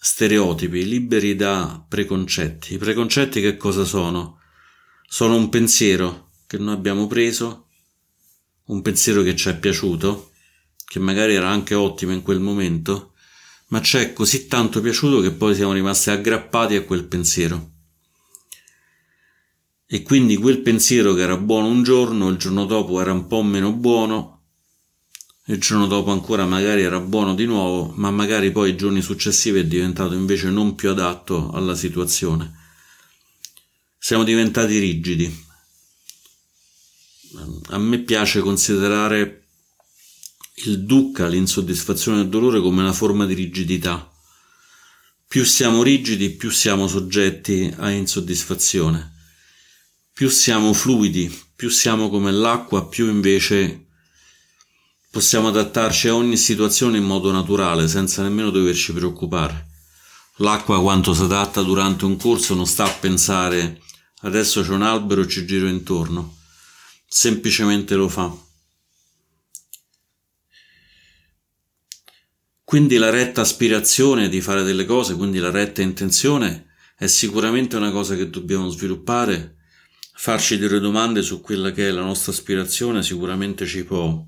stereotipi, 0.00 0.86
liberi 0.86 1.36
da 1.36 1.84
preconcetti. 1.86 2.74
I 2.74 2.78
preconcetti 2.78 3.40
che 3.40 3.56
cosa 3.56 3.84
sono? 3.84 4.37
Sono 5.10 5.36
un 5.36 5.48
pensiero 5.48 6.32
che 6.46 6.58
noi 6.58 6.74
abbiamo 6.74 7.06
preso, 7.06 7.68
un 8.66 8.82
pensiero 8.82 9.22
che 9.22 9.34
ci 9.34 9.48
è 9.48 9.58
piaciuto, 9.58 10.32
che 10.84 10.98
magari 10.98 11.34
era 11.34 11.48
anche 11.48 11.74
ottimo 11.74 12.12
in 12.12 12.22
quel 12.22 12.40
momento, 12.40 13.14
ma 13.68 13.80
ci 13.80 13.96
è 13.96 14.12
così 14.12 14.46
tanto 14.46 14.80
piaciuto 14.80 15.20
che 15.20 15.32
poi 15.32 15.54
siamo 15.54 15.72
rimasti 15.72 16.10
aggrappati 16.10 16.76
a 16.76 16.82
quel 16.84 17.04
pensiero 17.04 17.76
e 19.90 20.02
quindi 20.02 20.36
quel 20.36 20.60
pensiero 20.60 21.14
che 21.14 21.22
era 21.22 21.38
buono 21.38 21.68
un 21.68 21.82
giorno, 21.82 22.28
il 22.28 22.36
giorno 22.36 22.66
dopo 22.66 23.00
era 23.00 23.10
un 23.10 23.26
po' 23.26 23.42
meno 23.42 23.72
buono, 23.72 24.42
il 25.46 25.58
giorno 25.58 25.86
dopo 25.86 26.10
ancora 26.10 26.44
magari 26.44 26.82
era 26.82 27.00
buono 27.00 27.34
di 27.34 27.46
nuovo, 27.46 27.94
ma 27.96 28.10
magari 28.10 28.52
poi 28.52 28.70
i 28.70 28.76
giorni 28.76 29.00
successivi 29.00 29.60
è 29.60 29.64
diventato 29.64 30.12
invece 30.12 30.50
non 30.50 30.74
più 30.74 30.90
adatto 30.90 31.50
alla 31.52 31.74
situazione. 31.74 32.57
Siamo 33.98 34.24
diventati 34.24 34.78
rigidi. 34.78 35.46
A 37.70 37.78
me 37.78 37.98
piace 37.98 38.40
considerare 38.40 39.48
il 40.64 40.84
dukkha, 40.84 41.26
l'insoddisfazione 41.26 42.22
il 42.22 42.28
dolore, 42.28 42.60
come 42.60 42.82
una 42.82 42.92
forma 42.92 43.26
di 43.26 43.34
rigidità. 43.34 44.10
Più 45.26 45.44
siamo 45.44 45.82
rigidi, 45.82 46.30
più 46.30 46.50
siamo 46.50 46.86
soggetti 46.88 47.72
a 47.76 47.90
insoddisfazione. 47.90 49.16
Più 50.12 50.30
siamo 50.30 50.72
fluidi, 50.72 51.30
più 51.54 51.68
siamo 51.68 52.08
come 52.08 52.32
l'acqua, 52.32 52.86
più 52.86 53.08
invece 53.10 53.86
possiamo 55.10 55.48
adattarci 55.48 56.08
a 56.08 56.14
ogni 56.14 56.36
situazione 56.36 56.96
in 56.96 57.04
modo 57.04 57.30
naturale, 57.30 57.88
senza 57.88 58.22
nemmeno 58.22 58.50
doverci 58.50 58.92
preoccupare. 58.92 59.67
L'acqua 60.40 60.80
quanto 60.80 61.14
si 61.14 61.22
adatta 61.22 61.62
durante 61.62 62.04
un 62.04 62.16
corso 62.16 62.54
non 62.54 62.66
sta 62.66 62.84
a 62.84 62.92
pensare 62.92 63.80
adesso 64.22 64.62
c'è 64.62 64.70
un 64.70 64.82
albero 64.82 65.26
ci 65.26 65.44
giro 65.44 65.66
intorno, 65.66 66.36
semplicemente 67.06 67.94
lo 67.94 68.08
fa. 68.08 68.36
Quindi 72.62 72.96
la 72.96 73.10
retta 73.10 73.40
aspirazione 73.40 74.28
di 74.28 74.40
fare 74.40 74.62
delle 74.62 74.84
cose, 74.84 75.16
quindi 75.16 75.38
la 75.38 75.50
retta 75.50 75.82
intenzione, 75.82 76.66
è 76.96 77.06
sicuramente 77.06 77.76
una 77.76 77.90
cosa 77.90 78.14
che 78.14 78.28
dobbiamo 78.28 78.68
sviluppare. 78.68 79.56
Farci 80.14 80.58
delle 80.58 80.78
domande 80.78 81.22
su 81.22 81.40
quella 81.40 81.70
che 81.70 81.88
è 81.88 81.90
la 81.90 82.02
nostra 82.02 82.32
aspirazione 82.32 83.02
sicuramente 83.02 83.66
ci 83.66 83.84
può, 83.84 84.26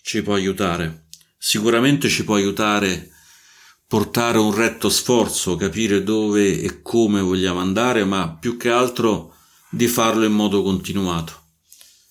ci 0.00 0.22
può 0.22 0.34
aiutare. 0.34 1.06
Sicuramente 1.38 2.08
ci 2.08 2.22
può 2.22 2.36
aiutare 2.36 3.10
portare 3.90 4.38
un 4.38 4.54
retto 4.54 4.88
sforzo, 4.88 5.56
capire 5.56 6.04
dove 6.04 6.60
e 6.60 6.80
come 6.80 7.20
vogliamo 7.20 7.58
andare, 7.58 8.04
ma 8.04 8.30
più 8.30 8.56
che 8.56 8.70
altro 8.70 9.34
di 9.68 9.88
farlo 9.88 10.24
in 10.24 10.32
modo 10.32 10.62
continuato. 10.62 11.32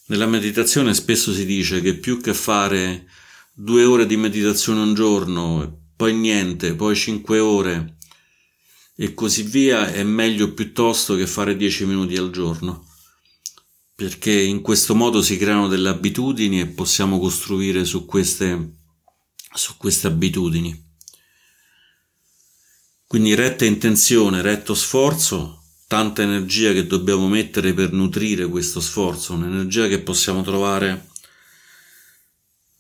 Nella 0.07 0.25
meditazione 0.25 0.93
spesso 0.93 1.31
si 1.31 1.45
dice 1.45 1.79
che 1.79 1.93
più 1.93 2.19
che 2.19 2.33
fare 2.33 3.07
due 3.53 3.86
ore 3.86 4.05
di 4.05 4.17
meditazione 4.17 4.81
un 4.81 4.93
giorno, 4.93 5.83
poi 5.95 6.13
niente, 6.13 6.75
poi 6.75 6.98
cinque 6.98 7.39
ore 7.39 7.95
e 8.98 9.13
così 9.13 9.43
via, 9.43 9.89
è 9.89 10.03
meglio 10.03 10.53
piuttosto 10.53 11.15
che 11.15 11.27
fare 11.27 11.55
dieci 11.55 11.86
minuti 11.86 12.17
al 12.17 12.31
giorno. 12.31 12.88
Perché 13.95 14.38
in 14.38 14.59
questo 14.59 14.95
modo 14.95 15.21
si 15.21 15.38
creano 15.38 15.69
delle 15.69 15.88
abitudini 15.88 16.59
e 16.59 16.67
possiamo 16.67 17.19
costruire 17.19 17.86
su 17.86 18.03
queste, 18.03 18.74
su 19.53 19.77
queste 19.77 20.07
abitudini. 20.07 20.88
Quindi 23.09 23.33
retta 23.33 23.65
intenzione, 23.65 24.43
retto 24.43 24.75
sforzo, 24.75 25.63
tanta 25.87 26.21
energia 26.21 26.73
che 26.73 26.85
dobbiamo 26.85 27.27
mettere 27.27 27.73
per 27.73 27.91
nutrire 27.91 28.45
questo 28.45 28.79
sforzo, 28.79 29.33
un'energia 29.33 29.87
che 29.87 29.97
possiamo 29.97 30.43
trovare 30.43 31.07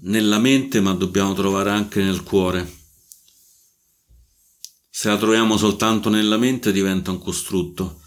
nella 0.01 0.37
mente 0.37 0.81
ma 0.81 0.93
dobbiamo 0.93 1.33
trovare 1.33 1.71
anche 1.71 2.03
nel 2.03 2.21
cuore. 2.21 2.77
Se 4.87 5.09
la 5.09 5.17
troviamo 5.17 5.57
soltanto 5.57 6.09
nella 6.09 6.37
mente 6.37 6.71
diventa 6.71 7.09
un 7.09 7.17
costrutto, 7.17 7.99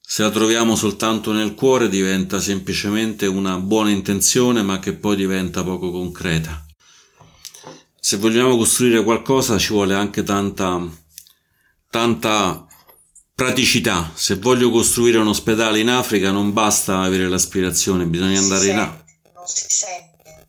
se 0.00 0.22
la 0.22 0.30
troviamo 0.30 0.76
soltanto 0.76 1.32
nel 1.32 1.54
cuore 1.54 1.88
diventa 1.88 2.38
semplicemente 2.38 3.26
una 3.26 3.58
buona 3.58 3.90
intenzione 3.90 4.62
ma 4.62 4.78
che 4.78 4.92
poi 4.92 5.16
diventa 5.16 5.64
poco 5.64 5.90
concreta. 5.90 6.64
Se 7.98 8.18
vogliamo 8.18 8.56
costruire 8.56 9.02
qualcosa 9.02 9.58
ci 9.58 9.72
vuole 9.72 9.94
anche 9.94 10.22
tanta 10.22 10.98
tanta 11.90 12.64
praticità. 13.34 14.10
Se 14.14 14.36
voglio 14.36 14.70
costruire 14.70 15.18
un 15.18 15.26
ospedale 15.26 15.80
in 15.80 15.88
Africa 15.90 16.30
non 16.30 16.52
basta 16.52 17.00
avere 17.00 17.28
l'aspirazione, 17.28 18.04
bisogna 18.06 18.40
Non 18.40 18.42
andare 18.44 18.66
in 18.66 18.76
sente, 18.76 19.04
non 19.34 19.46
si 19.46 19.66
sente, 19.68 20.46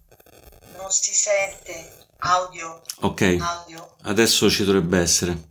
non 0.77 0.91
si 0.91 1.13
sente 1.13 1.97
audio, 2.19 2.82
Ok, 2.99 3.38
audio, 3.39 3.95
adesso 4.04 4.49
ci 4.49 4.63
dovrebbe 4.63 4.99
essere. 4.99 5.49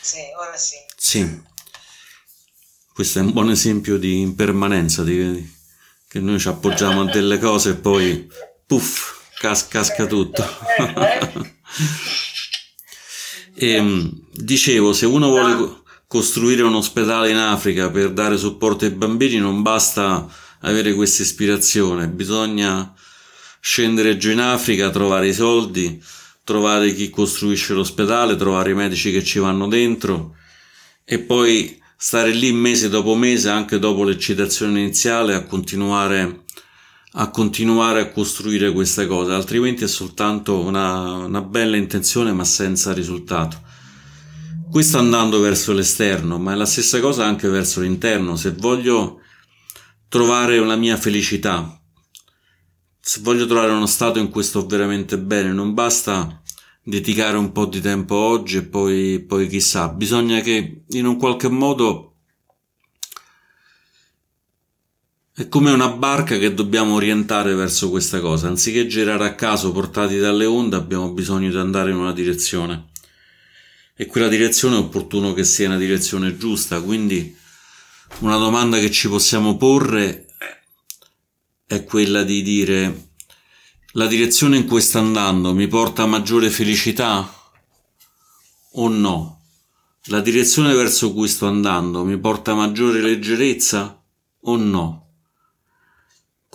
sì, 0.00 0.20
ora 0.38 0.56
sì. 0.56 0.76
Sì, 0.96 1.42
questo 2.92 3.18
è 3.18 3.22
un 3.22 3.32
buon 3.32 3.50
esempio 3.50 3.98
di 3.98 4.20
impermanenza, 4.20 5.02
di, 5.02 5.54
che 6.08 6.20
noi 6.20 6.38
ci 6.38 6.48
appoggiamo 6.48 7.00
a 7.02 7.04
delle 7.10 7.38
cose 7.38 7.70
e 7.70 7.74
poi 7.74 8.30
puff, 8.66 9.30
cas- 9.40 9.66
casca 9.66 10.06
tutto. 10.06 10.44
E, 13.58 13.80
mh, 13.80 14.26
dicevo, 14.32 14.92
se 14.92 15.06
uno 15.06 15.28
vuole 15.28 15.56
co- 15.56 15.82
costruire 16.06 16.62
un 16.62 16.74
ospedale 16.74 17.30
in 17.30 17.36
Africa 17.36 17.90
per 17.90 18.12
dare 18.12 18.36
supporto 18.36 18.84
ai 18.84 18.90
bambini, 18.90 19.38
non 19.38 19.62
basta 19.62 20.28
avere 20.60 20.92
questa 20.92 21.22
ispirazione, 21.22 22.08
bisogna 22.08 22.92
scendere 23.60 24.16
giù 24.18 24.30
in 24.30 24.40
Africa, 24.40 24.90
trovare 24.90 25.28
i 25.28 25.32
soldi, 25.32 26.02
trovare 26.44 26.92
chi 26.94 27.10
costruisce 27.10 27.72
l'ospedale, 27.72 28.36
trovare 28.36 28.70
i 28.70 28.74
medici 28.74 29.10
che 29.10 29.24
ci 29.24 29.38
vanno 29.38 29.68
dentro 29.68 30.36
e 31.04 31.18
poi 31.18 31.80
stare 31.96 32.30
lì 32.30 32.52
mese 32.52 32.88
dopo 32.88 33.14
mese, 33.14 33.48
anche 33.48 33.78
dopo 33.78 34.04
l'eccitazione 34.04 34.80
iniziale, 34.80 35.34
a 35.34 35.44
continuare 35.44 36.44
a 37.18 37.30
continuare 37.30 38.00
a 38.00 38.10
costruire 38.10 38.72
queste 38.72 39.06
cose, 39.06 39.32
altrimenti 39.32 39.84
è 39.84 39.88
soltanto 39.88 40.60
una, 40.60 41.24
una 41.24 41.40
bella 41.40 41.76
intenzione 41.76 42.32
ma 42.32 42.44
senza 42.44 42.92
risultato. 42.92 43.62
Questo 44.70 44.98
andando 44.98 45.40
verso 45.40 45.72
l'esterno, 45.72 46.38
ma 46.38 46.52
è 46.52 46.56
la 46.56 46.66
stessa 46.66 47.00
cosa 47.00 47.24
anche 47.24 47.48
verso 47.48 47.80
l'interno. 47.80 48.36
Se 48.36 48.52
voglio 48.52 49.20
trovare 50.08 50.58
la 50.58 50.76
mia 50.76 50.98
felicità, 50.98 51.80
se 53.00 53.20
voglio 53.22 53.46
trovare 53.46 53.72
uno 53.72 53.86
stato 53.86 54.18
in 54.18 54.28
cui 54.28 54.42
sto 54.42 54.66
veramente 54.66 55.16
bene, 55.18 55.52
non 55.52 55.72
basta 55.72 56.42
dedicare 56.82 57.38
un 57.38 57.50
po' 57.52 57.64
di 57.64 57.80
tempo 57.80 58.14
oggi 58.14 58.58
e 58.58 58.62
poi, 58.64 59.24
poi 59.26 59.48
chissà, 59.48 59.88
bisogna 59.88 60.40
che 60.40 60.84
in 60.86 61.06
un 61.06 61.16
qualche 61.16 61.48
modo 61.48 62.05
È 65.38 65.48
come 65.48 65.70
una 65.70 65.90
barca 65.90 66.38
che 66.38 66.54
dobbiamo 66.54 66.94
orientare 66.94 67.54
verso 67.54 67.90
questa 67.90 68.20
cosa. 68.20 68.48
Anziché 68.48 68.86
girare 68.86 69.26
a 69.26 69.34
caso 69.34 69.70
portati 69.70 70.16
dalle 70.16 70.46
onde, 70.46 70.76
abbiamo 70.76 71.12
bisogno 71.12 71.50
di 71.50 71.56
andare 71.58 71.90
in 71.90 71.98
una 71.98 72.14
direzione. 72.14 72.86
E 73.94 74.06
quella 74.06 74.28
direzione 74.28 74.76
è 74.76 74.78
opportuno 74.78 75.34
che 75.34 75.44
sia 75.44 75.66
una 75.66 75.76
direzione 75.76 76.38
giusta. 76.38 76.80
Quindi 76.80 77.36
una 78.20 78.38
domanda 78.38 78.78
che 78.78 78.90
ci 78.90 79.10
possiamo 79.10 79.58
porre 79.58 80.28
è 81.66 81.84
quella 81.84 82.22
di 82.22 82.40
dire 82.40 83.08
la 83.92 84.06
direzione 84.06 84.56
in 84.56 84.66
cui 84.66 84.80
sta 84.80 85.00
andando 85.00 85.52
mi 85.52 85.68
porta 85.68 86.04
a 86.04 86.06
maggiore 86.06 86.48
felicità 86.48 87.30
o 88.72 88.88
no? 88.88 89.42
La 90.04 90.22
direzione 90.22 90.72
verso 90.72 91.12
cui 91.12 91.28
sto 91.28 91.46
andando 91.46 92.04
mi 92.04 92.16
porta 92.18 92.52
a 92.52 92.54
maggiore 92.54 93.02
leggerezza 93.02 94.02
o 94.40 94.56
no? 94.56 95.05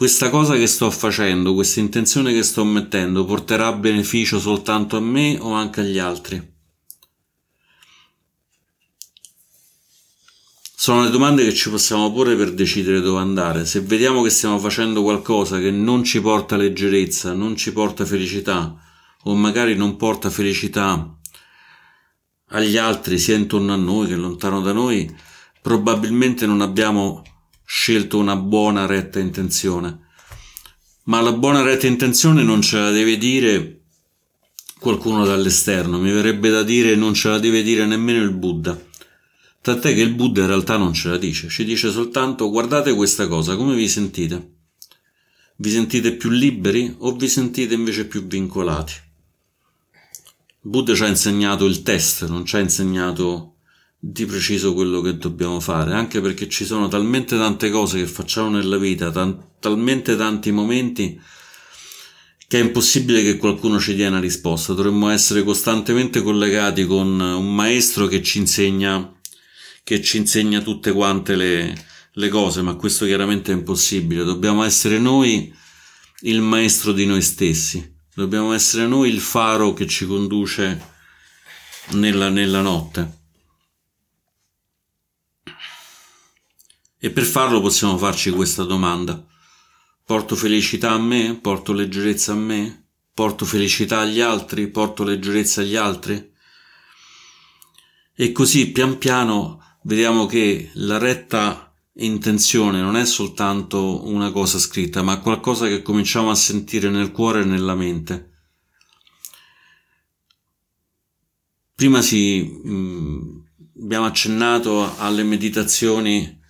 Questa 0.02 0.32
cosa 0.32 0.56
che 0.56 0.66
sto 0.66 0.90
facendo, 0.90 1.54
questa 1.54 1.80
intenzione 1.80 2.34
che 2.34 2.42
sto 2.42 2.64
mettendo, 2.64 3.24
porterà 3.24 3.72
beneficio 3.72 4.40
soltanto 4.40 4.98
a 4.98 5.00
me 5.00 5.38
o 5.40 5.54
anche 5.54 5.82
agli 5.82 6.00
altri? 6.00 6.54
Sono 10.76 11.04
le 11.04 11.12
domande 11.12 11.44
che 11.44 11.54
ci 11.54 11.70
possiamo 11.70 12.12
porre 12.12 12.36
per 12.36 12.52
decidere 12.56 13.00
dove 13.00 13.20
andare. 13.20 13.64
Se 13.68 13.82
vediamo 13.82 14.24
che 14.24 14.32
stiamo 14.32 14.58
facendo 14.58 15.04
qualcosa 15.04 15.60
che 15.60 15.70
non 15.70 16.04
ci 16.04 16.20
porta 16.20 16.58
leggerezza, 16.58 17.34
non 17.34 17.56
ci 17.56 17.72
porta 17.72 18.04
felicità, 18.04 18.76
o 19.26 19.36
magari 19.36 19.76
non 19.76 19.98
porta 19.98 20.32
felicità 20.32 21.16
agli 22.48 22.78
altri, 22.78 23.20
sia 23.20 23.36
intorno 23.36 23.72
a 23.72 23.78
noi 23.78 24.08
che 24.08 24.16
lontano 24.16 24.62
da 24.62 24.72
noi, 24.72 25.16
probabilmente 25.62 26.48
non 26.48 26.62
abbiamo 26.62 27.22
scelto 27.74 28.18
una 28.18 28.36
buona 28.36 28.86
retta 28.86 29.20
intenzione. 29.20 30.08
Ma 31.04 31.22
la 31.22 31.32
buona 31.32 31.62
retta 31.62 31.88
intenzione 31.88 32.44
non 32.44 32.62
ce 32.62 32.78
la 32.78 32.92
deve 32.92 33.18
dire 33.18 33.84
qualcuno 34.78 35.24
dall'esterno, 35.26 35.98
mi 35.98 36.12
verrebbe 36.12 36.50
da 36.50 36.64
dire 36.64 36.96
non 36.96 37.14
ce 37.14 37.30
la 37.30 37.40
deve 37.40 37.64
dire 37.64 37.86
nemmeno 37.86 38.22
il 38.22 38.34
Buddha. 38.34 38.78
Tant'è 39.62 39.94
che 39.94 40.02
il 40.02 40.14
Buddha 40.14 40.42
in 40.42 40.48
realtà 40.48 40.76
non 40.76 40.94
ce 40.94 41.08
la 41.08 41.18
dice, 41.18 41.48
ci 41.48 41.64
dice 41.64 41.92
soltanto 41.92 42.50
guardate 42.50 42.94
questa 42.94 43.28
cosa, 43.28 43.56
come 43.56 43.74
vi 43.74 43.88
sentite? 43.88 44.56
Vi 45.56 45.72
sentite 45.72 46.12
più 46.18 46.30
liberi 46.30 46.94
o 46.98 47.16
vi 47.16 47.30
sentite 47.30 47.74
invece 47.74 48.06
più 48.06 48.28
vincolati? 48.28 48.94
Buddha 50.60 50.94
ci 50.94 51.04
ha 51.04 51.08
insegnato 51.08 51.66
il 51.66 51.84
test, 51.84 52.28
non 52.28 52.46
ci 52.46 52.58
ha 52.58 52.60
insegnato 52.60 53.51
di 54.04 54.26
preciso 54.26 54.74
quello 54.74 55.00
che 55.00 55.16
dobbiamo 55.18 55.60
fare, 55.60 55.94
anche 55.94 56.22
perché 56.22 56.50
ci 56.50 56.66
sono 56.66 56.88
talmente 56.88 57.38
tante 57.38 57.70
cose 57.70 58.00
che 58.00 58.08
facciamo 58.08 58.50
nella 58.50 58.78
vita, 58.78 59.12
tan- 59.12 59.50
talmente 59.60 60.16
tanti 60.16 60.52
momenti 60.52 61.22
che 62.48 62.60
è 62.60 62.64
impossibile 62.64 63.22
che 63.22 63.38
qualcuno 63.38 63.80
ci 63.80 63.94
dia 63.94 64.08
una 64.08 64.20
risposta. 64.20 64.74
Dovremmo 64.74 65.10
essere 65.10 65.44
costantemente 65.44 66.24
collegati 66.24 66.86
con 66.86 67.20
un 67.20 67.54
maestro 67.54 68.08
che 68.08 68.24
ci 68.24 68.40
insegna 68.40 69.14
che 69.84 70.02
ci 70.02 70.18
insegna 70.18 70.62
tutte 70.62 70.92
quante 70.92 71.36
le, 71.36 71.86
le 72.14 72.30
cose, 72.30 72.62
ma 72.62 72.76
questo 72.76 73.06
chiaramente 73.06 73.52
è 73.52 73.56
impossibile. 73.56 74.24
Dobbiamo 74.24 74.64
essere 74.64 74.98
noi 75.00 75.54
il 76.22 76.42
maestro 76.42 76.92
di 76.92 77.06
noi 77.06 77.22
stessi, 77.22 77.98
dobbiamo 78.14 78.54
essere 78.54 78.88
noi 78.88 79.10
il 79.10 79.20
faro 79.20 79.74
che 79.74 79.88
ci 79.88 80.06
conduce 80.06 80.90
nella, 81.92 82.30
nella 82.30 82.62
notte. 82.62 83.20
E 87.04 87.10
per 87.10 87.24
farlo 87.24 87.62
possiamo 87.62 87.98
farci 87.98 88.30
questa 88.30 88.64
domanda. 88.64 89.26
Porto 90.06 90.36
felicità 90.36 90.92
a 90.92 91.00
me? 91.00 91.36
Porto 91.42 91.74
leggerezza 91.74 92.34
a 92.34 92.36
me? 92.36 92.90
Porto 93.12 93.44
felicità 93.44 94.02
agli 94.02 94.22
altri? 94.22 94.68
Porto 94.68 95.04
leggerezza 95.04 95.62
agli 95.62 95.76
altri? 95.76 96.32
E 98.14 98.32
così 98.32 98.72
pian 98.72 99.00
piano 99.00 99.80
vediamo 99.82 100.28
che 100.28 100.70
la 100.74 101.00
retta 101.00 101.74
intenzione 101.94 102.82
non 102.82 102.96
è 102.96 103.06
soltanto 103.08 104.08
una 104.08 104.32
cosa 104.32 104.60
scritta, 104.60 105.02
ma 105.02 105.22
qualcosa 105.22 105.66
che 105.66 105.82
cominciamo 105.82 106.30
a 106.30 106.36
sentire 106.36 106.92
nel 106.92 107.12
cuore 107.12 107.42
e 107.42 107.46
nella 107.46 107.74
mente. 107.74 108.30
Prima 111.74 112.04
si, 112.04 112.44
mh, 112.44 112.72
mm, 112.72 113.40
abbiamo 113.82 114.06
accennato 114.06 114.96
alle 115.00 115.24
meditazioni 115.24 116.41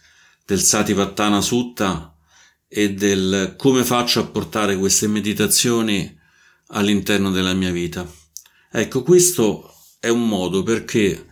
del 0.45 0.59
Sativattana 0.59 1.41
Sutta 1.41 2.15
e 2.67 2.93
del 2.93 3.55
come 3.57 3.83
faccio 3.83 4.19
a 4.21 4.25
portare 4.25 4.77
queste 4.77 5.07
meditazioni 5.07 6.17
all'interno 6.67 7.31
della 7.31 7.53
mia 7.53 7.71
vita. 7.71 8.09
Ecco, 8.71 9.03
questo 9.03 9.73
è 9.99 10.07
un 10.07 10.27
modo 10.27 10.63
perché 10.63 11.27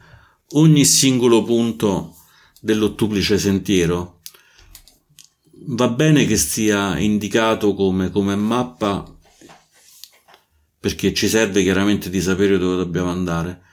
ogni 0.53 0.83
singolo 0.85 1.43
punto 1.43 2.15
dell'ottuplice 2.59 3.37
sentiero 3.37 4.19
va 5.67 5.87
bene 5.89 6.25
che 6.25 6.37
sia 6.37 6.97
indicato 6.97 7.73
come, 7.73 8.09
come 8.09 8.35
mappa 8.35 9.17
perché 10.79 11.13
ci 11.13 11.27
serve 11.27 11.61
chiaramente 11.61 12.09
di 12.09 12.21
sapere 12.21 12.57
dove 12.57 12.77
dobbiamo 12.77 13.09
andare 13.09 13.63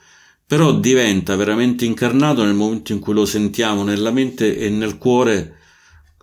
però 0.47 0.73
diventa 0.79 1.35
veramente 1.35 1.83
incarnato 1.83 2.45
nel 2.45 2.53
momento 2.53 2.93
in 2.93 2.99
cui 2.99 3.13
lo 3.13 3.25
sentiamo 3.25 3.83
nella 3.83 4.11
mente 4.11 4.57
e 4.57 4.69
nel 4.69 4.97
cuore 4.97 5.57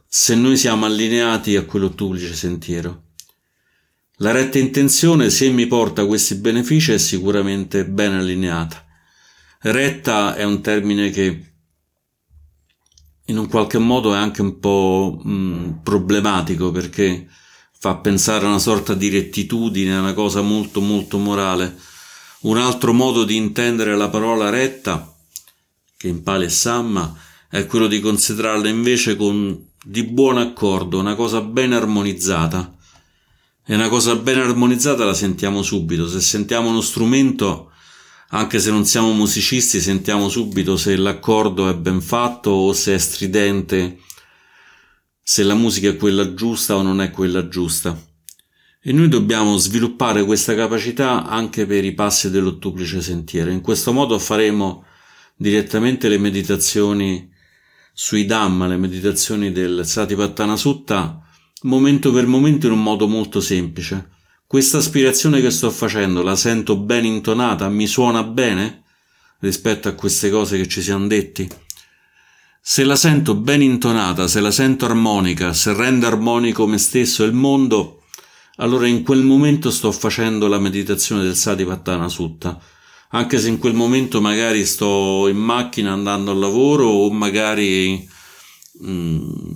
se 0.08 0.34
noi 0.34 0.56
siamo 0.56 0.86
allineati 0.86 1.56
a 1.56 1.64
quell'ottuplice 1.64 2.32
sentiero. 2.32 3.02
La 4.18 4.30
retta 4.30 4.58
intenzione, 4.58 5.28
se 5.28 5.50
mi 5.50 5.66
porta 5.66 6.06
questi 6.06 6.36
benefici, 6.36 6.92
è 6.92 6.98
sicuramente 6.98 7.84
ben 7.84 8.12
allineata. 8.12 8.82
Retta 9.60 10.34
è 10.36 10.44
un 10.44 10.62
termine 10.62 11.10
che 11.10 11.52
in 13.26 13.36
un 13.36 13.46
qualche 13.48 13.78
modo 13.78 14.14
è 14.14 14.16
anche 14.16 14.40
un 14.40 14.58
po' 14.58 15.20
mh, 15.22 15.80
problematico 15.82 16.70
perché 16.70 17.28
fa 17.78 17.96
pensare 17.96 18.46
a 18.46 18.48
una 18.48 18.58
sorta 18.58 18.94
di 18.94 19.10
rettitudine, 19.10 19.96
a 19.96 20.00
una 20.00 20.14
cosa 20.14 20.40
molto 20.40 20.80
molto 20.80 21.18
morale 21.18 21.76
un 22.44 22.56
altro 22.58 22.92
modo 22.92 23.24
di 23.24 23.36
intendere 23.36 23.96
la 23.96 24.08
parola 24.08 24.50
retta, 24.50 25.14
che 25.96 26.08
in 26.08 26.22
è 26.22 26.48
Samma, 26.48 27.16
è 27.48 27.66
quello 27.66 27.86
di 27.86 28.00
considerarla 28.00 28.68
invece 28.68 29.16
con 29.16 29.68
di 29.82 30.02
buon 30.04 30.38
accordo, 30.38 30.98
una 30.98 31.14
cosa 31.14 31.40
ben 31.40 31.72
armonizzata. 31.72 32.76
E 33.66 33.74
una 33.74 33.88
cosa 33.88 34.16
ben 34.16 34.38
armonizzata 34.38 35.04
la 35.04 35.14
sentiamo 35.14 35.62
subito. 35.62 36.06
Se 36.06 36.20
sentiamo 36.20 36.68
uno 36.68 36.82
strumento, 36.82 37.70
anche 38.30 38.58
se 38.58 38.70
non 38.70 38.84
siamo 38.84 39.12
musicisti, 39.12 39.80
sentiamo 39.80 40.28
subito 40.28 40.76
se 40.76 40.96
l'accordo 40.96 41.68
è 41.68 41.74
ben 41.74 42.02
fatto 42.02 42.50
o 42.50 42.72
se 42.74 42.94
è 42.94 42.98
stridente, 42.98 44.00
se 45.22 45.42
la 45.44 45.54
musica 45.54 45.88
è 45.88 45.96
quella 45.96 46.34
giusta 46.34 46.76
o 46.76 46.82
non 46.82 47.00
è 47.00 47.10
quella 47.10 47.48
giusta. 47.48 47.98
E 48.86 48.92
noi 48.92 49.08
dobbiamo 49.08 49.56
sviluppare 49.56 50.26
questa 50.26 50.54
capacità 50.54 51.24
anche 51.26 51.64
per 51.64 51.86
i 51.86 51.94
passi 51.94 52.28
dell'ottuplice 52.28 53.00
sentiero. 53.00 53.50
In 53.50 53.62
questo 53.62 53.94
modo 53.94 54.18
faremo 54.18 54.84
direttamente 55.34 56.06
le 56.10 56.18
meditazioni 56.18 57.32
sui 57.94 58.26
Dhamma, 58.26 58.66
le 58.66 58.76
meditazioni 58.76 59.52
del 59.52 59.86
Satipattana 59.86 60.54
Sutta, 60.56 61.18
momento 61.62 62.12
per 62.12 62.26
momento 62.26 62.66
in 62.66 62.72
un 62.72 62.82
modo 62.82 63.08
molto 63.08 63.40
semplice. 63.40 64.10
Questa 64.46 64.76
aspirazione 64.76 65.40
che 65.40 65.50
sto 65.50 65.70
facendo 65.70 66.22
la 66.22 66.36
sento 66.36 66.76
ben 66.76 67.06
intonata, 67.06 67.70
mi 67.70 67.86
suona 67.86 68.22
bene 68.22 68.82
rispetto 69.38 69.88
a 69.88 69.92
queste 69.92 70.28
cose 70.28 70.58
che 70.58 70.68
ci 70.68 70.82
siamo 70.82 71.06
detti. 71.06 71.48
Se 72.60 72.84
la 72.84 72.96
sento 72.96 73.34
ben 73.34 73.62
intonata, 73.62 74.28
se 74.28 74.40
la 74.40 74.50
sento 74.50 74.84
armonica, 74.84 75.54
se 75.54 75.72
rende 75.72 76.04
armonico 76.04 76.66
me 76.66 76.76
stesso 76.76 77.24
e 77.24 77.28
il 77.28 77.32
mondo, 77.32 78.00
allora 78.56 78.86
in 78.86 79.02
quel 79.02 79.22
momento 79.22 79.70
sto 79.70 79.90
facendo 79.90 80.46
la 80.46 80.58
meditazione 80.58 81.22
del 81.22 81.34
Satipattana 81.34 82.08
Sutta, 82.08 82.60
anche 83.10 83.38
se 83.38 83.48
in 83.48 83.58
quel 83.58 83.74
momento 83.74 84.20
magari 84.20 84.64
sto 84.64 85.26
in 85.28 85.36
macchina 85.36 85.92
andando 85.92 86.30
al 86.30 86.38
lavoro 86.38 86.86
o 86.86 87.10
magari 87.10 88.08
mm, 88.84 89.54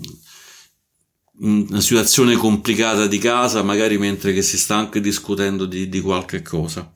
in 1.40 1.66
una 1.68 1.80
situazione 1.80 2.34
complicata 2.34 3.06
di 3.06 3.18
casa, 3.18 3.62
magari 3.62 3.98
mentre 3.98 4.32
che 4.32 4.42
si 4.42 4.58
sta 4.58 4.76
anche 4.76 5.00
discutendo 5.00 5.64
di, 5.64 5.88
di 5.88 6.00
qualche 6.00 6.42
cosa. 6.42 6.92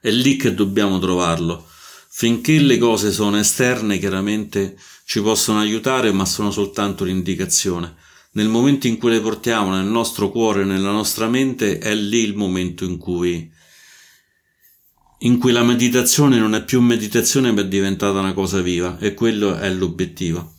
È 0.00 0.10
lì 0.10 0.36
che 0.36 0.54
dobbiamo 0.54 0.98
trovarlo. 0.98 1.66
Finché 2.08 2.60
le 2.60 2.78
cose 2.78 3.10
sono 3.10 3.38
esterne, 3.38 3.98
chiaramente 3.98 4.78
ci 5.04 5.20
possono 5.20 5.58
aiutare, 5.58 6.12
ma 6.12 6.24
sono 6.24 6.52
soltanto 6.52 7.02
un'indicazione 7.02 7.96
nel 8.34 8.48
momento 8.48 8.86
in 8.86 8.98
cui 8.98 9.10
le 9.10 9.20
portiamo 9.20 9.70
nel 9.74 9.86
nostro 9.86 10.30
cuore, 10.30 10.64
nella 10.64 10.90
nostra 10.90 11.28
mente, 11.28 11.78
è 11.78 11.94
lì 11.94 12.18
il 12.18 12.34
momento 12.34 12.84
in 12.84 12.98
cui, 12.98 13.50
in 15.18 15.38
cui 15.38 15.52
la 15.52 15.62
meditazione 15.62 16.38
non 16.38 16.54
è 16.54 16.64
più 16.64 16.80
meditazione 16.80 17.52
ma 17.52 17.60
è 17.60 17.68
diventata 17.68 18.18
una 18.18 18.32
cosa 18.32 18.60
viva 18.60 18.98
e 18.98 19.14
quello 19.14 19.56
è 19.56 19.70
l'obiettivo. 19.70 20.52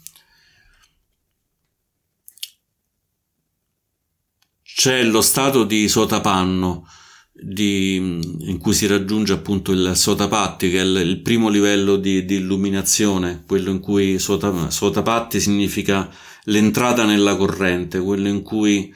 C'è 4.61 5.03
lo 5.03 5.21
stato 5.21 5.63
di 5.63 5.87
sotapanno 5.87 6.87
di, 7.31 7.95
in 7.95 8.57
cui 8.59 8.73
si 8.73 8.87
raggiunge 8.87 9.33
appunto 9.33 9.73
il 9.73 9.91
sotapatti 9.95 10.69
che 10.69 10.79
è 10.79 10.83
il, 10.83 10.95
il 10.95 11.21
primo 11.21 11.49
livello 11.49 11.97
di, 11.97 12.23
di, 12.23 12.35
illuminazione, 12.35 13.43
quello 13.45 13.71
in 13.71 13.79
cui 13.79 14.17
sota, 14.19 14.69
sotapatti 14.69 15.41
significa 15.41 16.09
l'entrata 16.45 17.05
nella 17.05 17.35
corrente, 17.35 17.99
quello 17.99 18.27
in 18.27 18.41
cui 18.41 18.93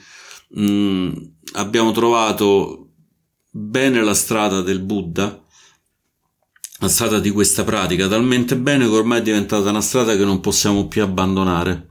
mh, 0.48 0.62
mm, 0.62 1.12
abbiamo 1.52 1.92
trovato 1.92 2.88
bene 3.50 4.02
la 4.02 4.14
strada 4.14 4.60
del 4.60 4.80
Buddha, 4.80 5.42
la 6.78 6.88
strada 6.88 7.18
di 7.18 7.30
questa 7.30 7.64
pratica, 7.64 8.08
talmente 8.08 8.56
bene 8.56 8.86
che 8.86 8.94
ormai 8.94 9.18
è 9.20 9.22
diventata 9.22 9.70
una 9.70 9.80
strada 9.80 10.16
che 10.16 10.24
non 10.24 10.40
possiamo 10.40 10.88
più 10.88 11.02
abbandonare. 11.02 11.88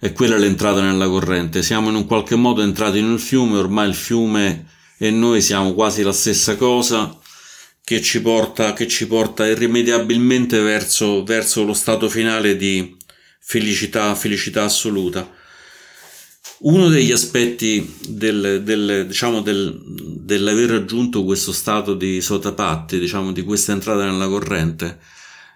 E 0.00 0.12
quella 0.12 0.36
è 0.36 0.38
l'entrata 0.38 0.80
nella 0.80 1.08
corrente. 1.08 1.62
Siamo 1.62 1.88
in 1.88 1.96
un 1.96 2.06
qualche 2.06 2.36
modo 2.36 2.62
entrati 2.62 3.02
nel 3.02 3.18
fiume, 3.18 3.58
ormai 3.58 3.88
il 3.88 3.96
fiume 3.96 4.66
e 4.96 5.10
noi 5.10 5.42
siamo 5.42 5.74
quasi 5.74 6.02
la 6.02 6.12
stessa 6.12 6.56
cosa 6.56 7.18
che 7.82 8.00
ci 8.00 8.22
porta, 8.22 8.74
che 8.74 8.86
ci 8.86 9.06
porta 9.06 9.46
irrimediabilmente 9.46 10.60
verso, 10.60 11.24
verso 11.24 11.64
lo 11.64 11.72
stato 11.72 12.08
finale 12.08 12.56
di, 12.56 12.96
felicità, 13.48 14.14
felicità 14.14 14.64
assoluta. 14.64 15.26
Uno 16.58 16.88
degli 16.88 17.12
aspetti 17.12 17.96
del, 18.06 18.62
del, 18.62 19.06
diciamo 19.06 19.40
del, 19.40 19.80
dell'aver 20.20 20.68
raggiunto 20.68 21.24
questo 21.24 21.52
stato 21.52 21.94
di 21.94 22.20
sotapatti, 22.20 22.98
diciamo 22.98 23.32
di 23.32 23.42
questa 23.42 23.72
entrata 23.72 24.04
nella 24.04 24.28
corrente, 24.28 25.00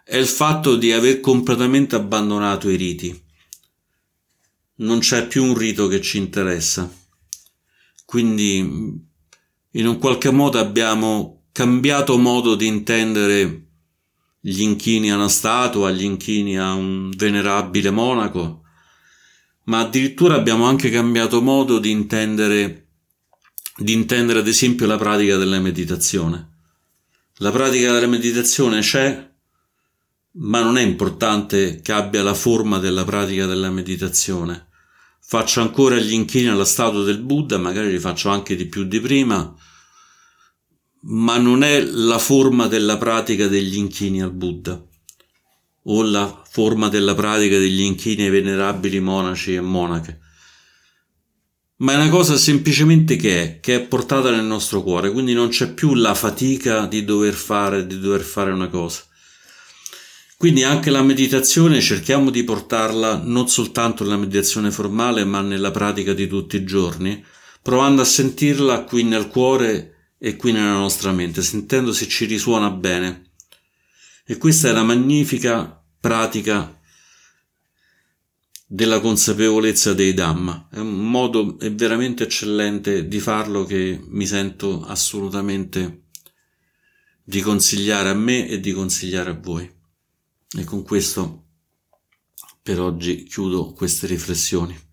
è 0.04 0.16
il 0.16 0.26
fatto 0.26 0.76
di 0.76 0.90
aver 0.90 1.20
completamente 1.20 1.94
abbandonato 1.94 2.70
i 2.70 2.76
riti. 2.76 3.22
Non 4.76 5.00
c'è 5.00 5.26
più 5.26 5.44
un 5.44 5.54
rito 5.54 5.86
che 5.86 6.00
ci 6.00 6.16
interessa. 6.16 6.90
Quindi, 8.06 8.56
in 9.72 9.86
un 9.86 9.98
qualche 9.98 10.30
modo 10.30 10.58
abbiamo 10.58 11.42
cambiato 11.52 12.16
modo 12.16 12.54
di 12.54 12.66
intendere 12.66 13.71
gli 14.44 14.62
inchini 14.62 15.12
a 15.12 15.14
una 15.14 15.28
statua, 15.28 15.92
gli 15.92 16.02
inchini 16.02 16.58
a 16.58 16.72
un 16.72 17.10
venerabile 17.16 17.92
monaco, 17.92 18.62
ma 19.64 19.78
addirittura 19.78 20.34
abbiamo 20.34 20.64
anche 20.64 20.90
cambiato 20.90 21.40
modo 21.40 21.78
di 21.78 21.90
intendere, 21.90 22.88
di 23.76 23.92
intendere 23.92 24.40
ad 24.40 24.48
esempio 24.48 24.86
la 24.86 24.98
pratica 24.98 25.36
della 25.36 25.60
meditazione. 25.60 26.50
La 27.36 27.52
pratica 27.52 27.92
della 27.92 28.08
meditazione 28.08 28.80
c'è, 28.80 29.30
ma 30.32 30.60
non 30.60 30.76
è 30.76 30.82
importante 30.82 31.80
che 31.80 31.92
abbia 31.92 32.24
la 32.24 32.34
forma 32.34 32.78
della 32.78 33.04
pratica 33.04 33.46
della 33.46 33.70
meditazione. 33.70 34.70
Faccio 35.20 35.60
ancora 35.60 35.96
gli 35.96 36.12
inchini 36.12 36.48
alla 36.48 36.64
statua 36.64 37.04
del 37.04 37.20
Buddha, 37.20 37.58
magari 37.58 37.92
li 37.92 38.00
faccio 38.00 38.28
anche 38.28 38.56
di 38.56 38.66
più 38.66 38.82
di 38.82 38.98
prima, 38.98 39.54
ma 41.02 41.38
non 41.38 41.62
è 41.62 41.80
la 41.80 42.18
forma 42.18 42.66
della 42.66 42.96
pratica 42.98 43.48
degli 43.48 43.76
inchini 43.76 44.22
al 44.22 44.32
Buddha. 44.32 44.80
o 45.84 46.02
la 46.02 46.42
forma 46.48 46.88
della 46.88 47.14
pratica 47.14 47.58
degli 47.58 47.80
inchini 47.80 48.22
ai 48.22 48.30
venerabili 48.30 49.00
monaci 49.00 49.54
e 49.54 49.60
monache, 49.60 50.20
ma 51.78 51.94
è 51.94 51.96
una 51.96 52.08
cosa 52.08 52.36
semplicemente 52.36 53.16
che 53.16 53.42
è, 53.42 53.60
che 53.60 53.74
è 53.74 53.80
portata 53.80 54.30
nel 54.30 54.44
nostro 54.44 54.82
cuore, 54.82 55.10
quindi 55.10 55.32
non 55.32 55.48
c'è 55.48 55.72
più 55.72 55.94
la 55.94 56.14
fatica 56.14 56.86
di 56.86 57.04
dover 57.04 57.34
fare, 57.34 57.84
di 57.84 57.98
dover 57.98 58.20
fare 58.20 58.52
una 58.52 58.68
cosa. 58.68 59.02
Quindi 60.36 60.62
anche 60.62 60.90
la 60.90 61.02
meditazione 61.02 61.80
cerchiamo 61.80 62.30
di 62.30 62.44
portarla 62.44 63.22
non 63.24 63.48
soltanto 63.48 64.04
nella 64.04 64.16
meditazione 64.16 64.70
formale, 64.70 65.24
ma 65.24 65.40
nella 65.40 65.72
pratica 65.72 66.12
di 66.12 66.28
tutti 66.28 66.56
i 66.56 66.64
giorni, 66.64 67.24
provando 67.60 68.02
a 68.02 68.04
sentirla 68.04 68.82
qui 68.84 69.02
nel 69.02 69.26
cuore 69.26 69.91
e 70.24 70.36
qui 70.36 70.52
nella 70.52 70.74
nostra 70.74 71.10
mente, 71.10 71.42
sentendo 71.42 71.92
se 71.92 72.06
ci 72.06 72.26
risuona 72.26 72.70
bene. 72.70 73.32
E 74.24 74.36
questa 74.36 74.68
è 74.68 74.72
la 74.72 74.84
magnifica 74.84 75.84
pratica 75.98 76.80
della 78.64 79.00
consapevolezza 79.00 79.94
dei 79.94 80.14
Dhamma. 80.14 80.68
È 80.70 80.78
un 80.78 81.10
modo 81.10 81.58
è 81.58 81.72
veramente 81.74 82.22
eccellente 82.22 83.08
di 83.08 83.18
farlo 83.18 83.64
che 83.64 84.00
mi 84.10 84.24
sento 84.24 84.84
assolutamente 84.84 86.04
di 87.24 87.40
consigliare 87.40 88.10
a 88.10 88.14
me 88.14 88.46
e 88.46 88.60
di 88.60 88.70
consigliare 88.70 89.30
a 89.30 89.40
voi. 89.40 89.68
E 90.56 90.62
con 90.62 90.84
questo 90.84 91.46
per 92.62 92.78
oggi 92.78 93.24
chiudo 93.24 93.72
queste 93.72 94.06
riflessioni. 94.06 94.90